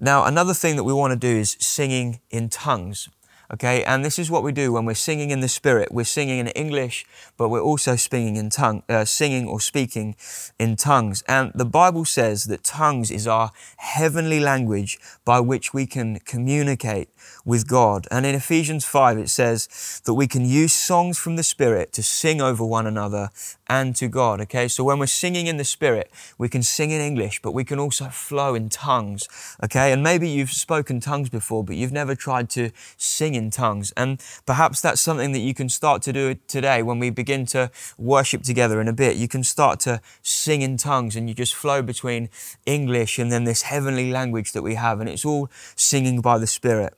Now, 0.00 0.24
another 0.24 0.54
thing 0.54 0.76
that 0.76 0.84
we 0.84 0.92
want 0.92 1.12
to 1.12 1.18
do 1.18 1.40
is 1.40 1.56
singing 1.58 2.20
in 2.30 2.48
tongues. 2.48 3.08
Okay, 3.50 3.82
and 3.84 4.04
this 4.04 4.18
is 4.18 4.30
what 4.30 4.42
we 4.42 4.52
do 4.52 4.72
when 4.72 4.84
we're 4.84 4.92
singing 4.92 5.30
in 5.30 5.40
the 5.40 5.48
Spirit. 5.48 5.90
We're 5.90 6.04
singing 6.04 6.38
in 6.38 6.48
English, 6.48 7.06
but 7.38 7.48
we're 7.48 7.62
also 7.62 7.96
singing 7.96 8.36
in 8.36 8.50
tongue, 8.50 8.82
uh, 8.90 9.06
singing 9.06 9.48
or 9.48 9.58
speaking 9.58 10.16
in 10.58 10.76
tongues. 10.76 11.22
And 11.26 11.52
the 11.54 11.64
Bible 11.64 12.04
says 12.04 12.44
that 12.44 12.62
tongues 12.62 13.10
is 13.10 13.26
our 13.26 13.50
heavenly 13.78 14.38
language 14.38 14.98
by 15.24 15.40
which 15.40 15.72
we 15.72 15.86
can 15.86 16.18
communicate 16.20 17.08
with 17.46 17.66
God. 17.66 18.06
And 18.10 18.26
in 18.26 18.34
Ephesians 18.34 18.84
5, 18.84 19.16
it 19.16 19.30
says 19.30 20.02
that 20.04 20.12
we 20.12 20.26
can 20.26 20.44
use 20.44 20.74
songs 20.74 21.16
from 21.16 21.36
the 21.36 21.42
Spirit 21.42 21.90
to 21.94 22.02
sing 22.02 22.42
over 22.42 22.66
one 22.66 22.86
another 22.86 23.30
and 23.68 23.94
to 23.96 24.08
God. 24.08 24.40
Okay, 24.42 24.68
so 24.68 24.84
when 24.84 24.98
we're 24.98 25.06
singing 25.06 25.46
in 25.46 25.56
the 25.56 25.64
Spirit, 25.64 26.10
we 26.38 26.48
can 26.48 26.62
sing 26.62 26.90
in 26.90 27.00
English, 27.00 27.40
but 27.42 27.52
we 27.52 27.64
can 27.64 27.78
also 27.78 28.08
flow 28.08 28.54
in 28.54 28.68
tongues. 28.68 29.28
Okay, 29.62 29.92
and 29.92 30.02
maybe 30.02 30.28
you've 30.28 30.50
spoken 30.50 31.00
tongues 31.00 31.28
before, 31.28 31.64
but 31.64 31.76
you've 31.76 31.92
never 31.92 32.14
tried 32.14 32.50
to 32.50 32.70
sing 32.96 33.34
in 33.34 33.50
tongues. 33.50 33.92
And 33.96 34.22
perhaps 34.46 34.80
that's 34.80 35.00
something 35.00 35.32
that 35.32 35.40
you 35.40 35.54
can 35.54 35.68
start 35.68 36.02
to 36.02 36.12
do 36.12 36.36
today 36.46 36.82
when 36.82 36.98
we 36.98 37.10
begin 37.10 37.46
to 37.46 37.70
worship 37.98 38.42
together 38.42 38.80
in 38.80 38.88
a 38.88 38.92
bit. 38.92 39.16
You 39.16 39.28
can 39.28 39.44
start 39.44 39.80
to 39.80 40.00
sing 40.22 40.62
in 40.62 40.76
tongues 40.76 41.16
and 41.16 41.28
you 41.28 41.34
just 41.34 41.54
flow 41.54 41.82
between 41.82 42.28
English 42.66 43.18
and 43.18 43.30
then 43.30 43.44
this 43.44 43.62
heavenly 43.62 44.10
language 44.10 44.52
that 44.52 44.62
we 44.62 44.74
have, 44.74 45.00
and 45.00 45.08
it's 45.08 45.24
all 45.24 45.50
singing 45.76 46.20
by 46.20 46.38
the 46.38 46.46
Spirit. 46.46 46.94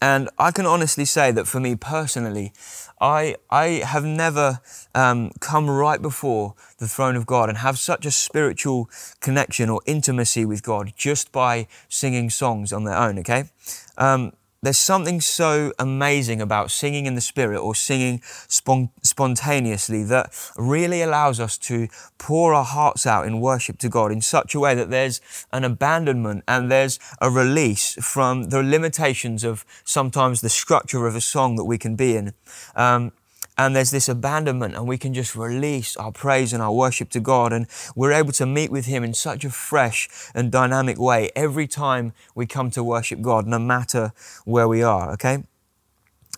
And 0.00 0.28
I 0.38 0.52
can 0.52 0.64
honestly 0.64 1.04
say 1.04 1.32
that 1.32 1.48
for 1.48 1.58
me 1.58 1.74
personally, 1.74 2.52
I, 3.00 3.36
I 3.50 3.82
have 3.84 4.04
never 4.04 4.60
um, 4.94 5.32
come 5.40 5.68
right 5.68 6.00
before 6.00 6.54
the 6.78 6.86
throne 6.86 7.16
of 7.16 7.26
God 7.26 7.48
and 7.48 7.58
have 7.58 7.78
such 7.78 8.06
a 8.06 8.12
spiritual 8.12 8.88
connection 9.20 9.68
or 9.68 9.80
intimacy 9.86 10.44
with 10.44 10.62
God 10.62 10.92
just 10.96 11.32
by 11.32 11.66
singing 11.88 12.30
songs 12.30 12.72
on 12.72 12.84
their 12.84 12.96
own, 12.96 13.18
okay? 13.18 13.50
Um, 13.96 14.32
there's 14.62 14.78
something 14.78 15.20
so 15.20 15.72
amazing 15.78 16.40
about 16.40 16.70
singing 16.70 17.06
in 17.06 17.14
the 17.14 17.20
Spirit 17.20 17.60
or 17.60 17.74
singing 17.74 18.20
spon- 18.48 18.90
spontaneously 19.02 20.02
that 20.04 20.34
really 20.56 21.00
allows 21.00 21.38
us 21.38 21.56
to 21.58 21.88
pour 22.18 22.54
our 22.54 22.64
hearts 22.64 23.06
out 23.06 23.26
in 23.26 23.40
worship 23.40 23.78
to 23.78 23.88
God 23.88 24.10
in 24.10 24.20
such 24.20 24.54
a 24.54 24.60
way 24.60 24.74
that 24.74 24.90
there's 24.90 25.20
an 25.52 25.62
abandonment 25.62 26.42
and 26.48 26.70
there's 26.70 26.98
a 27.20 27.30
release 27.30 27.94
from 28.04 28.44
the 28.50 28.62
limitations 28.62 29.44
of 29.44 29.64
sometimes 29.84 30.40
the 30.40 30.48
structure 30.48 31.06
of 31.06 31.14
a 31.14 31.20
song 31.20 31.54
that 31.56 31.64
we 31.64 31.78
can 31.78 31.94
be 31.94 32.16
in. 32.16 32.32
Um, 32.74 33.12
and 33.58 33.74
there's 33.74 33.90
this 33.90 34.08
abandonment 34.08 34.76
and 34.76 34.86
we 34.86 34.96
can 34.96 35.12
just 35.12 35.34
release 35.34 35.96
our 35.96 36.12
praise 36.12 36.52
and 36.52 36.62
our 36.62 36.72
worship 36.72 37.10
to 37.10 37.20
God. 37.20 37.52
And 37.52 37.66
we're 37.96 38.12
able 38.12 38.32
to 38.32 38.46
meet 38.46 38.70
with 38.70 38.86
him 38.86 39.02
in 39.02 39.12
such 39.12 39.44
a 39.44 39.50
fresh 39.50 40.08
and 40.34 40.52
dynamic 40.52 40.98
way 40.98 41.30
every 41.34 41.66
time 41.66 42.12
we 42.36 42.46
come 42.46 42.70
to 42.70 42.84
worship 42.84 43.20
God 43.20 43.46
no 43.46 43.58
matter 43.58 44.12
where 44.44 44.68
we 44.68 44.82
are 44.82 45.10
okay? 45.12 45.42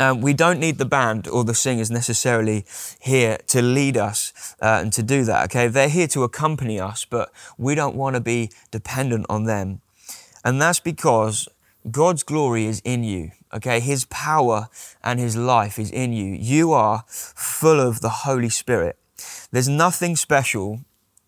Um, 0.00 0.22
we 0.22 0.33
don't 0.33 0.59
need 0.59 0.78
the 0.78 0.87
band 0.87 1.28
or 1.28 1.44
the 1.44 1.54
singers 1.54 1.90
necessarily 1.90 2.64
here 3.00 3.37
to 3.48 3.61
lead 3.61 3.98
us 3.98 4.56
uh, 4.62 4.78
and 4.80 4.92
to 4.94 5.02
do 5.02 5.24
that 5.24 5.44
okay? 5.44 5.68
They're 5.68 5.90
here 5.90 6.09
to 6.09 6.24
accompany 6.24 6.80
us 6.80 7.04
but 7.04 7.30
we 7.59 7.74
don't 7.74 7.94
want 7.94 8.16
to 8.16 8.20
be 8.20 8.50
dependent 8.70 9.26
on 9.28 9.44
them. 9.44 9.83
And 10.42 10.61
that's 10.61 10.80
because 10.80 11.48
God's 11.90 12.22
glory 12.22 12.64
is 12.64 12.80
in 12.83 13.04
you. 13.04 13.33
Okay, 13.52 13.80
His 13.80 14.04
power 14.06 14.68
and 15.02 15.18
His 15.18 15.36
life 15.36 15.78
is 15.78 15.90
in 15.90 16.12
you. 16.12 16.34
You 16.34 16.72
are 16.72 17.04
full 17.08 17.80
of 17.80 18.00
the 18.00 18.08
Holy 18.08 18.48
Spirit. 18.48 18.96
There's 19.50 19.68
nothing 19.68 20.16
special 20.16 20.80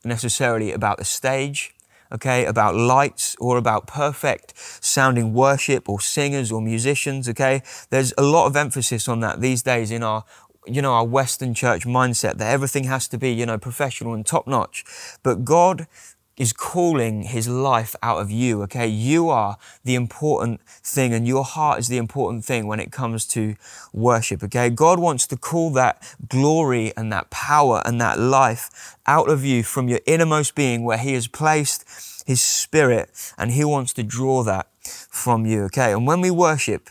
necessarily 0.04 0.72
about 0.72 0.98
the 0.98 1.04
stage, 1.04 1.74
okay, 2.12 2.44
about 2.44 2.74
lights 2.74 3.34
or 3.40 3.56
about 3.56 3.86
perfect 3.86 4.54
sounding 4.56 5.32
worship 5.32 5.88
or 5.88 6.00
singers 6.00 6.52
or 6.52 6.60
musicians, 6.60 7.28
okay? 7.28 7.62
There's 7.90 8.12
a 8.16 8.22
lot 8.22 8.46
of 8.46 8.56
emphasis 8.56 9.08
on 9.08 9.20
that 9.20 9.40
these 9.40 9.62
days 9.62 9.90
in 9.90 10.02
our 10.02 10.24
you 10.66 10.80
know, 10.80 10.92
our 10.92 11.04
Western 11.04 11.54
church 11.54 11.84
mindset 11.84 12.38
that 12.38 12.52
everything 12.52 12.84
has 12.84 13.08
to 13.08 13.18
be, 13.18 13.32
you 13.32 13.44
know, 13.44 13.58
professional 13.58 14.14
and 14.14 14.24
top 14.24 14.46
notch. 14.46 14.84
But 15.22 15.44
God 15.44 15.88
is 16.36 16.52
calling 16.52 17.22
his 17.22 17.48
life 17.48 17.94
out 18.02 18.18
of 18.18 18.30
you, 18.30 18.62
okay? 18.62 18.86
You 18.86 19.28
are 19.28 19.58
the 19.84 19.94
important 19.94 20.60
thing 20.66 21.12
and 21.12 21.28
your 21.28 21.44
heart 21.44 21.78
is 21.78 21.88
the 21.88 21.98
important 21.98 22.44
thing 22.44 22.66
when 22.66 22.80
it 22.80 22.90
comes 22.90 23.26
to 23.28 23.54
worship, 23.92 24.42
okay? 24.44 24.70
God 24.70 24.98
wants 24.98 25.26
to 25.28 25.36
call 25.36 25.70
that 25.72 26.02
glory 26.28 26.92
and 26.96 27.12
that 27.12 27.30
power 27.30 27.82
and 27.84 28.00
that 28.00 28.18
life 28.18 28.96
out 29.06 29.28
of 29.28 29.44
you 29.44 29.62
from 29.62 29.88
your 29.88 30.00
innermost 30.06 30.54
being 30.54 30.84
where 30.84 30.98
he 30.98 31.12
has 31.14 31.28
placed 31.28 31.84
his 32.26 32.42
spirit 32.42 33.10
and 33.36 33.52
he 33.52 33.64
wants 33.64 33.92
to 33.94 34.02
draw 34.02 34.42
that 34.42 34.68
from 35.10 35.44
you, 35.44 35.64
okay? 35.64 35.92
And 35.92 36.06
when 36.06 36.20
we 36.20 36.30
worship, 36.30 36.88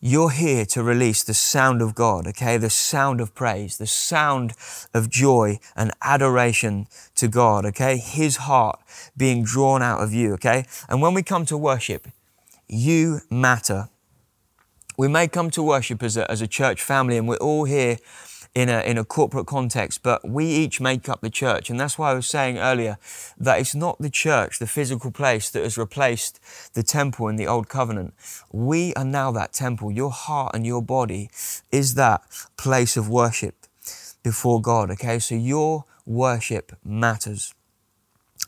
you're 0.00 0.30
here 0.30 0.66
to 0.66 0.82
release 0.82 1.24
the 1.24 1.34
sound 1.34 1.80
of 1.80 1.94
God, 1.94 2.26
okay? 2.26 2.58
The 2.58 2.70
sound 2.70 3.20
of 3.20 3.34
praise, 3.34 3.78
the 3.78 3.86
sound 3.86 4.52
of 4.92 5.08
joy 5.08 5.58
and 5.74 5.92
adoration 6.02 6.86
to 7.14 7.28
God, 7.28 7.64
okay? 7.66 7.96
His 7.96 8.36
heart 8.36 8.80
being 9.16 9.42
drawn 9.42 9.82
out 9.82 10.02
of 10.02 10.12
you, 10.12 10.34
okay? 10.34 10.66
And 10.88 11.00
when 11.00 11.14
we 11.14 11.22
come 11.22 11.46
to 11.46 11.56
worship, 11.56 12.08
you 12.68 13.20
matter. 13.30 13.88
We 14.98 15.08
may 15.08 15.28
come 15.28 15.50
to 15.50 15.62
worship 15.62 16.02
as 16.02 16.16
a, 16.16 16.30
as 16.30 16.40
a 16.40 16.46
church 16.46 16.82
family 16.82 17.16
and 17.16 17.28
we're 17.28 17.36
all 17.36 17.64
here 17.64 17.98
in 18.56 18.70
a, 18.70 18.80
in 18.80 18.96
a 18.96 19.04
corporate 19.04 19.46
context, 19.46 20.02
but 20.02 20.26
we 20.26 20.46
each 20.46 20.80
make 20.80 21.10
up 21.10 21.20
the 21.20 21.28
church. 21.28 21.68
And 21.68 21.78
that's 21.78 21.98
why 21.98 22.10
I 22.10 22.14
was 22.14 22.26
saying 22.26 22.56
earlier 22.56 22.96
that 23.38 23.60
it's 23.60 23.74
not 23.74 24.00
the 24.00 24.08
church, 24.08 24.58
the 24.58 24.66
physical 24.66 25.10
place, 25.10 25.50
that 25.50 25.62
has 25.62 25.76
replaced 25.76 26.40
the 26.72 26.82
temple 26.82 27.28
in 27.28 27.36
the 27.36 27.46
old 27.46 27.68
covenant. 27.68 28.14
We 28.50 28.94
are 28.94 29.04
now 29.04 29.30
that 29.32 29.52
temple. 29.52 29.92
Your 29.92 30.10
heart 30.10 30.54
and 30.54 30.66
your 30.66 30.80
body 30.80 31.28
is 31.70 31.96
that 31.96 32.22
place 32.56 32.96
of 32.96 33.10
worship 33.10 33.66
before 34.22 34.62
God, 34.62 34.90
okay? 34.92 35.18
So 35.18 35.34
your 35.34 35.84
worship 36.06 36.72
matters. 36.82 37.52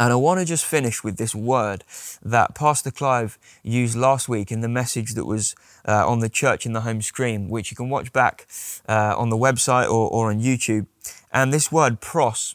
And 0.01 0.13
I 0.13 0.17
want 0.17 0.39
to 0.39 0.47
just 0.47 0.65
finish 0.65 1.03
with 1.03 1.17
this 1.17 1.35
word 1.35 1.83
that 2.23 2.55
Pastor 2.55 2.93
Clive 2.93 3.37
used 3.65 3.97
last 3.97 4.29
week 4.29 4.53
in 4.53 4.61
the 4.61 4.69
message 4.69 5.15
that 5.15 5.25
was 5.25 5.57
uh, 5.87 6.07
on 6.07 6.21
the 6.21 6.29
Church 6.29 6.65
in 6.65 6.73
the 6.73 6.83
Home 6.83 7.03
screen, 7.03 7.49
which 7.49 7.73
you 7.73 7.77
can 7.77 7.91
watch 7.91 8.13
back 8.13 8.47
uh, 8.89 9.15
on 9.19 9.31
the 9.31 9.37
website 9.37 9.87
or, 9.87 10.09
or 10.09 10.31
on 10.31 10.41
YouTube. 10.41 10.87
And 11.33 11.53
this 11.53 11.73
word, 11.73 12.01
pros, 12.01 12.55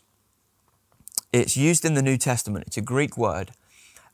it's 1.34 1.58
used 1.58 1.84
in 1.84 1.95
the 1.95 2.01
New 2.01 2.17
Testament. 2.17 2.65
It's 2.67 2.77
a 2.77 2.82
Greek 2.82 3.17
word, 3.17 3.51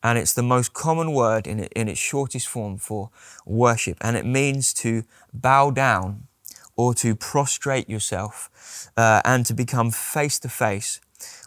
and 0.01 0.17
it's 0.17 0.33
the 0.33 0.41
most 0.41 0.73
common 0.73 1.13
word 1.13 1.45
in, 1.45 1.65
in 1.75 1.87
its 1.87 1.99
shortest 1.99 2.47
form 2.47 2.77
for 2.77 3.11
worship. 3.45 3.97
And 4.01 4.17
it 4.17 4.25
means 4.25 4.73
to 4.75 5.03
bow 5.31 5.69
down 5.69 6.27
or 6.75 6.95
to 6.95 7.13
prostrate 7.13 7.89
yourself 7.89 8.89
uh, 8.97 9.21
and 9.23 9.45
to 9.45 9.53
become 9.53 9.91
face 9.91 10.39
to 10.39 10.49
face 10.49 11.01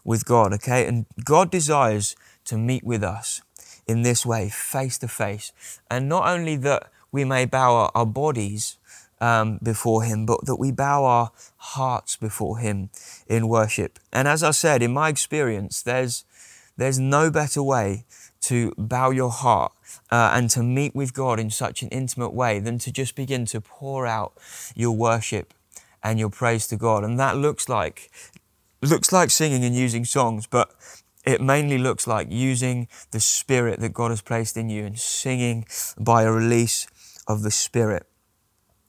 with 0.04 0.24
God, 0.24 0.52
okay? 0.54 0.86
And 0.86 1.06
God 1.24 1.50
desires 1.50 2.16
to 2.44 2.56
meet 2.56 2.84
with 2.84 3.02
us 3.02 3.42
in 3.86 4.02
this 4.02 4.24
way, 4.24 4.48
face 4.48 4.98
to 4.98 5.08
face. 5.08 5.52
And 5.90 6.08
not 6.08 6.26
only 6.28 6.56
that 6.56 6.90
we 7.10 7.24
may 7.24 7.44
bow 7.44 7.74
our, 7.74 7.90
our 7.94 8.06
bodies 8.06 8.78
um, 9.20 9.58
before 9.62 10.02
Him, 10.02 10.26
but 10.26 10.46
that 10.46 10.56
we 10.56 10.72
bow 10.72 11.04
our 11.04 11.30
hearts 11.56 12.16
before 12.16 12.58
Him 12.58 12.90
in 13.26 13.48
worship. 13.48 13.98
And 14.12 14.26
as 14.26 14.42
I 14.42 14.50
said, 14.50 14.82
in 14.82 14.92
my 14.92 15.08
experience, 15.08 15.82
there's, 15.82 16.24
there's 16.76 16.98
no 16.98 17.30
better 17.30 17.62
way 17.62 18.04
to 18.42 18.72
bow 18.76 19.10
your 19.10 19.30
heart 19.30 19.72
uh, 20.10 20.32
and 20.34 20.50
to 20.50 20.62
meet 20.62 20.94
with 20.94 21.14
God 21.14 21.38
in 21.38 21.50
such 21.50 21.82
an 21.82 21.88
intimate 21.90 22.32
way 22.32 22.58
than 22.58 22.78
to 22.78 22.90
just 22.90 23.14
begin 23.14 23.46
to 23.46 23.60
pour 23.60 24.06
out 24.06 24.32
your 24.74 24.90
worship 24.92 25.54
and 26.02 26.18
your 26.18 26.30
praise 26.30 26.66
to 26.66 26.76
God. 26.76 27.04
And 27.04 27.18
that 27.20 27.36
looks 27.36 27.68
like 27.68 28.10
looks 28.90 29.12
like 29.12 29.30
singing 29.30 29.64
and 29.64 29.74
using 29.74 30.04
songs, 30.04 30.46
but 30.46 30.72
it 31.24 31.40
mainly 31.40 31.78
looks 31.78 32.06
like 32.06 32.30
using 32.30 32.88
the 33.12 33.20
spirit 33.20 33.80
that 33.80 33.92
God 33.92 34.10
has 34.10 34.22
placed 34.22 34.56
in 34.56 34.68
you 34.68 34.84
and 34.84 34.98
singing 34.98 35.66
by 35.98 36.24
a 36.24 36.32
release 36.32 36.86
of 37.28 37.42
the 37.42 37.50
spirit. 37.50 38.06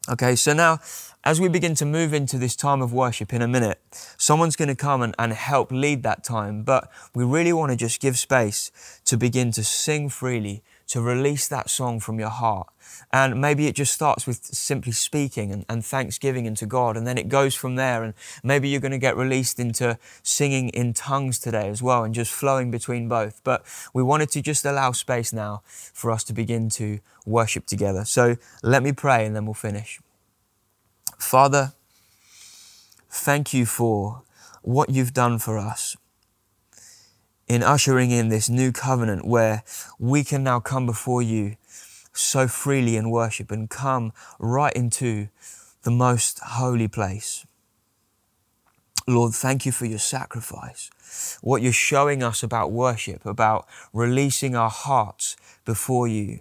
Okay, 0.09 0.35
so 0.35 0.53
now 0.53 0.79
as 1.23 1.39
we 1.39 1.47
begin 1.47 1.75
to 1.75 1.85
move 1.85 2.13
into 2.13 2.37
this 2.37 2.55
time 2.55 2.81
of 2.81 2.91
worship 2.91 3.33
in 3.33 3.41
a 3.41 3.47
minute, 3.47 3.79
someone's 4.17 4.57
going 4.57 4.67
to 4.67 4.75
come 4.75 5.01
and, 5.01 5.15
and 5.17 5.31
help 5.31 5.71
lead 5.71 6.03
that 6.03 6.23
time, 6.23 6.63
but 6.63 6.91
we 7.15 7.23
really 7.23 7.53
want 7.53 7.71
to 7.71 7.77
just 7.77 8.01
give 8.01 8.17
space 8.17 8.71
to 9.05 9.15
begin 9.15 9.51
to 9.51 9.63
sing 9.63 10.09
freely, 10.09 10.61
to 10.93 11.01
release 11.01 11.47
that 11.47 11.71
song 11.71 11.99
from 11.99 12.19
your 12.19 12.29
heart. 12.29 12.67
And 13.11 13.41
maybe 13.41 13.65
it 13.65 13.73
just 13.73 13.91
starts 13.91 14.27
with 14.27 14.45
simply 14.45 14.91
speaking 14.91 15.51
and, 15.51 15.65
and 15.67 15.83
thanksgiving 15.83 16.45
into 16.45 16.67
God, 16.67 16.95
and 16.95 17.07
then 17.07 17.17
it 17.17 17.29
goes 17.29 17.55
from 17.55 17.77
there. 17.77 18.03
And 18.03 18.13
maybe 18.43 18.69
you're 18.69 18.79
going 18.79 18.91
to 18.91 18.99
get 18.99 19.17
released 19.17 19.59
into 19.59 19.97
singing 20.21 20.69
in 20.69 20.93
tongues 20.93 21.39
today 21.39 21.67
as 21.67 21.81
well 21.81 22.03
and 22.03 22.13
just 22.13 22.31
flowing 22.31 22.69
between 22.69 23.09
both. 23.09 23.41
But 23.43 23.63
we 23.91 24.03
wanted 24.03 24.29
to 24.33 24.41
just 24.43 24.65
allow 24.65 24.91
space 24.91 25.33
now 25.33 25.63
for 25.65 26.11
us 26.11 26.23
to 26.25 26.33
begin 26.33 26.69
to 26.81 26.99
worship 27.25 27.65
together. 27.65 28.05
So 28.05 28.35
let 28.61 28.83
me 28.83 28.91
pray 28.91 29.25
and 29.25 29.35
then 29.35 29.45
we'll 29.45 29.55
finish. 29.55 29.99
Father, 31.17 31.73
thank 33.09 33.51
you 33.51 33.65
for 33.65 34.21
what 34.61 34.91
you've 34.91 35.13
done 35.13 35.39
for 35.39 35.57
us 35.57 35.97
in 37.47 37.63
ushering 37.63 38.11
in 38.11 38.29
this 38.29 38.49
new 38.49 38.71
covenant 38.71 39.25
where 39.25 39.63
we 39.99 40.23
can 40.23 40.43
now 40.43 40.59
come 40.59 40.85
before 40.85 41.21
you 41.21 41.57
so 42.13 42.47
freely 42.47 42.95
in 42.95 43.09
worship 43.09 43.51
and 43.51 43.69
come 43.69 44.13
right 44.39 44.73
into 44.73 45.27
the 45.83 45.91
most 45.91 46.39
holy 46.39 46.87
place. 46.87 47.45
Lord, 49.05 49.33
thank 49.33 49.65
you 49.65 49.71
for 49.73 49.85
your 49.85 49.99
sacrifice. 49.99 50.89
What 51.41 51.61
you're 51.61 51.73
showing 51.73 52.23
us 52.23 52.41
about 52.41 52.71
worship, 52.71 53.25
about 53.25 53.67
releasing 53.91 54.55
our 54.55 54.69
hearts 54.69 55.35
before 55.65 56.07
you. 56.07 56.39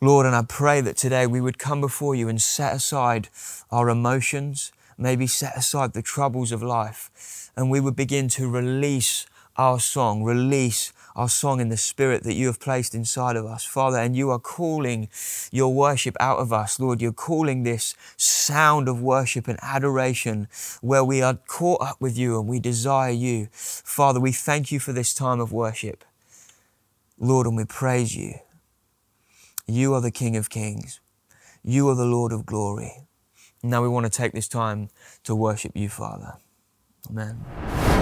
Lord, 0.00 0.26
and 0.26 0.36
I 0.36 0.42
pray 0.42 0.80
that 0.80 0.96
today 0.96 1.26
we 1.26 1.40
would 1.40 1.58
come 1.58 1.80
before 1.80 2.14
you 2.14 2.28
and 2.28 2.40
set 2.40 2.74
aside 2.74 3.28
our 3.70 3.88
emotions, 3.88 4.72
maybe 4.96 5.26
set 5.26 5.56
aside 5.56 5.92
the 5.92 6.02
troubles 6.02 6.52
of 6.52 6.62
life, 6.62 7.50
and 7.56 7.70
we 7.70 7.80
would 7.80 7.96
begin 7.96 8.28
to 8.28 8.48
release 8.48 9.26
our 9.56 9.78
song, 9.80 10.22
release 10.22 10.92
our 11.14 11.28
song 11.28 11.60
in 11.60 11.68
the 11.68 11.76
spirit 11.76 12.22
that 12.22 12.34
you 12.34 12.46
have 12.46 12.60
placed 12.60 12.94
inside 12.94 13.36
of 13.36 13.44
us, 13.44 13.64
Father. 13.64 13.98
And 13.98 14.16
you 14.16 14.30
are 14.30 14.38
calling 14.38 15.08
your 15.50 15.72
worship 15.72 16.16
out 16.20 16.38
of 16.38 16.52
us, 16.52 16.80
Lord. 16.80 17.02
You're 17.02 17.12
calling 17.12 17.62
this 17.62 17.94
sound 18.16 18.88
of 18.88 19.02
worship 19.02 19.48
and 19.48 19.58
adoration 19.62 20.48
where 20.80 21.04
we 21.04 21.20
are 21.22 21.34
caught 21.46 21.82
up 21.82 22.00
with 22.00 22.16
you 22.16 22.38
and 22.38 22.48
we 22.48 22.60
desire 22.60 23.12
you. 23.12 23.48
Father, 23.52 24.20
we 24.20 24.32
thank 24.32 24.72
you 24.72 24.80
for 24.80 24.92
this 24.92 25.14
time 25.14 25.40
of 25.40 25.52
worship, 25.52 26.04
Lord, 27.18 27.46
and 27.46 27.56
we 27.56 27.64
praise 27.64 28.16
you. 28.16 28.34
You 29.66 29.94
are 29.94 30.00
the 30.00 30.10
King 30.10 30.36
of 30.36 30.50
Kings, 30.50 31.00
you 31.62 31.88
are 31.88 31.94
the 31.94 32.04
Lord 32.04 32.32
of 32.32 32.46
glory. 32.46 33.06
Now 33.62 33.80
we 33.80 33.88
want 33.88 34.06
to 34.06 34.10
take 34.10 34.32
this 34.32 34.48
time 34.48 34.88
to 35.22 35.36
worship 35.36 35.72
you, 35.76 35.88
Father. 35.88 36.34
Amen. 37.08 38.01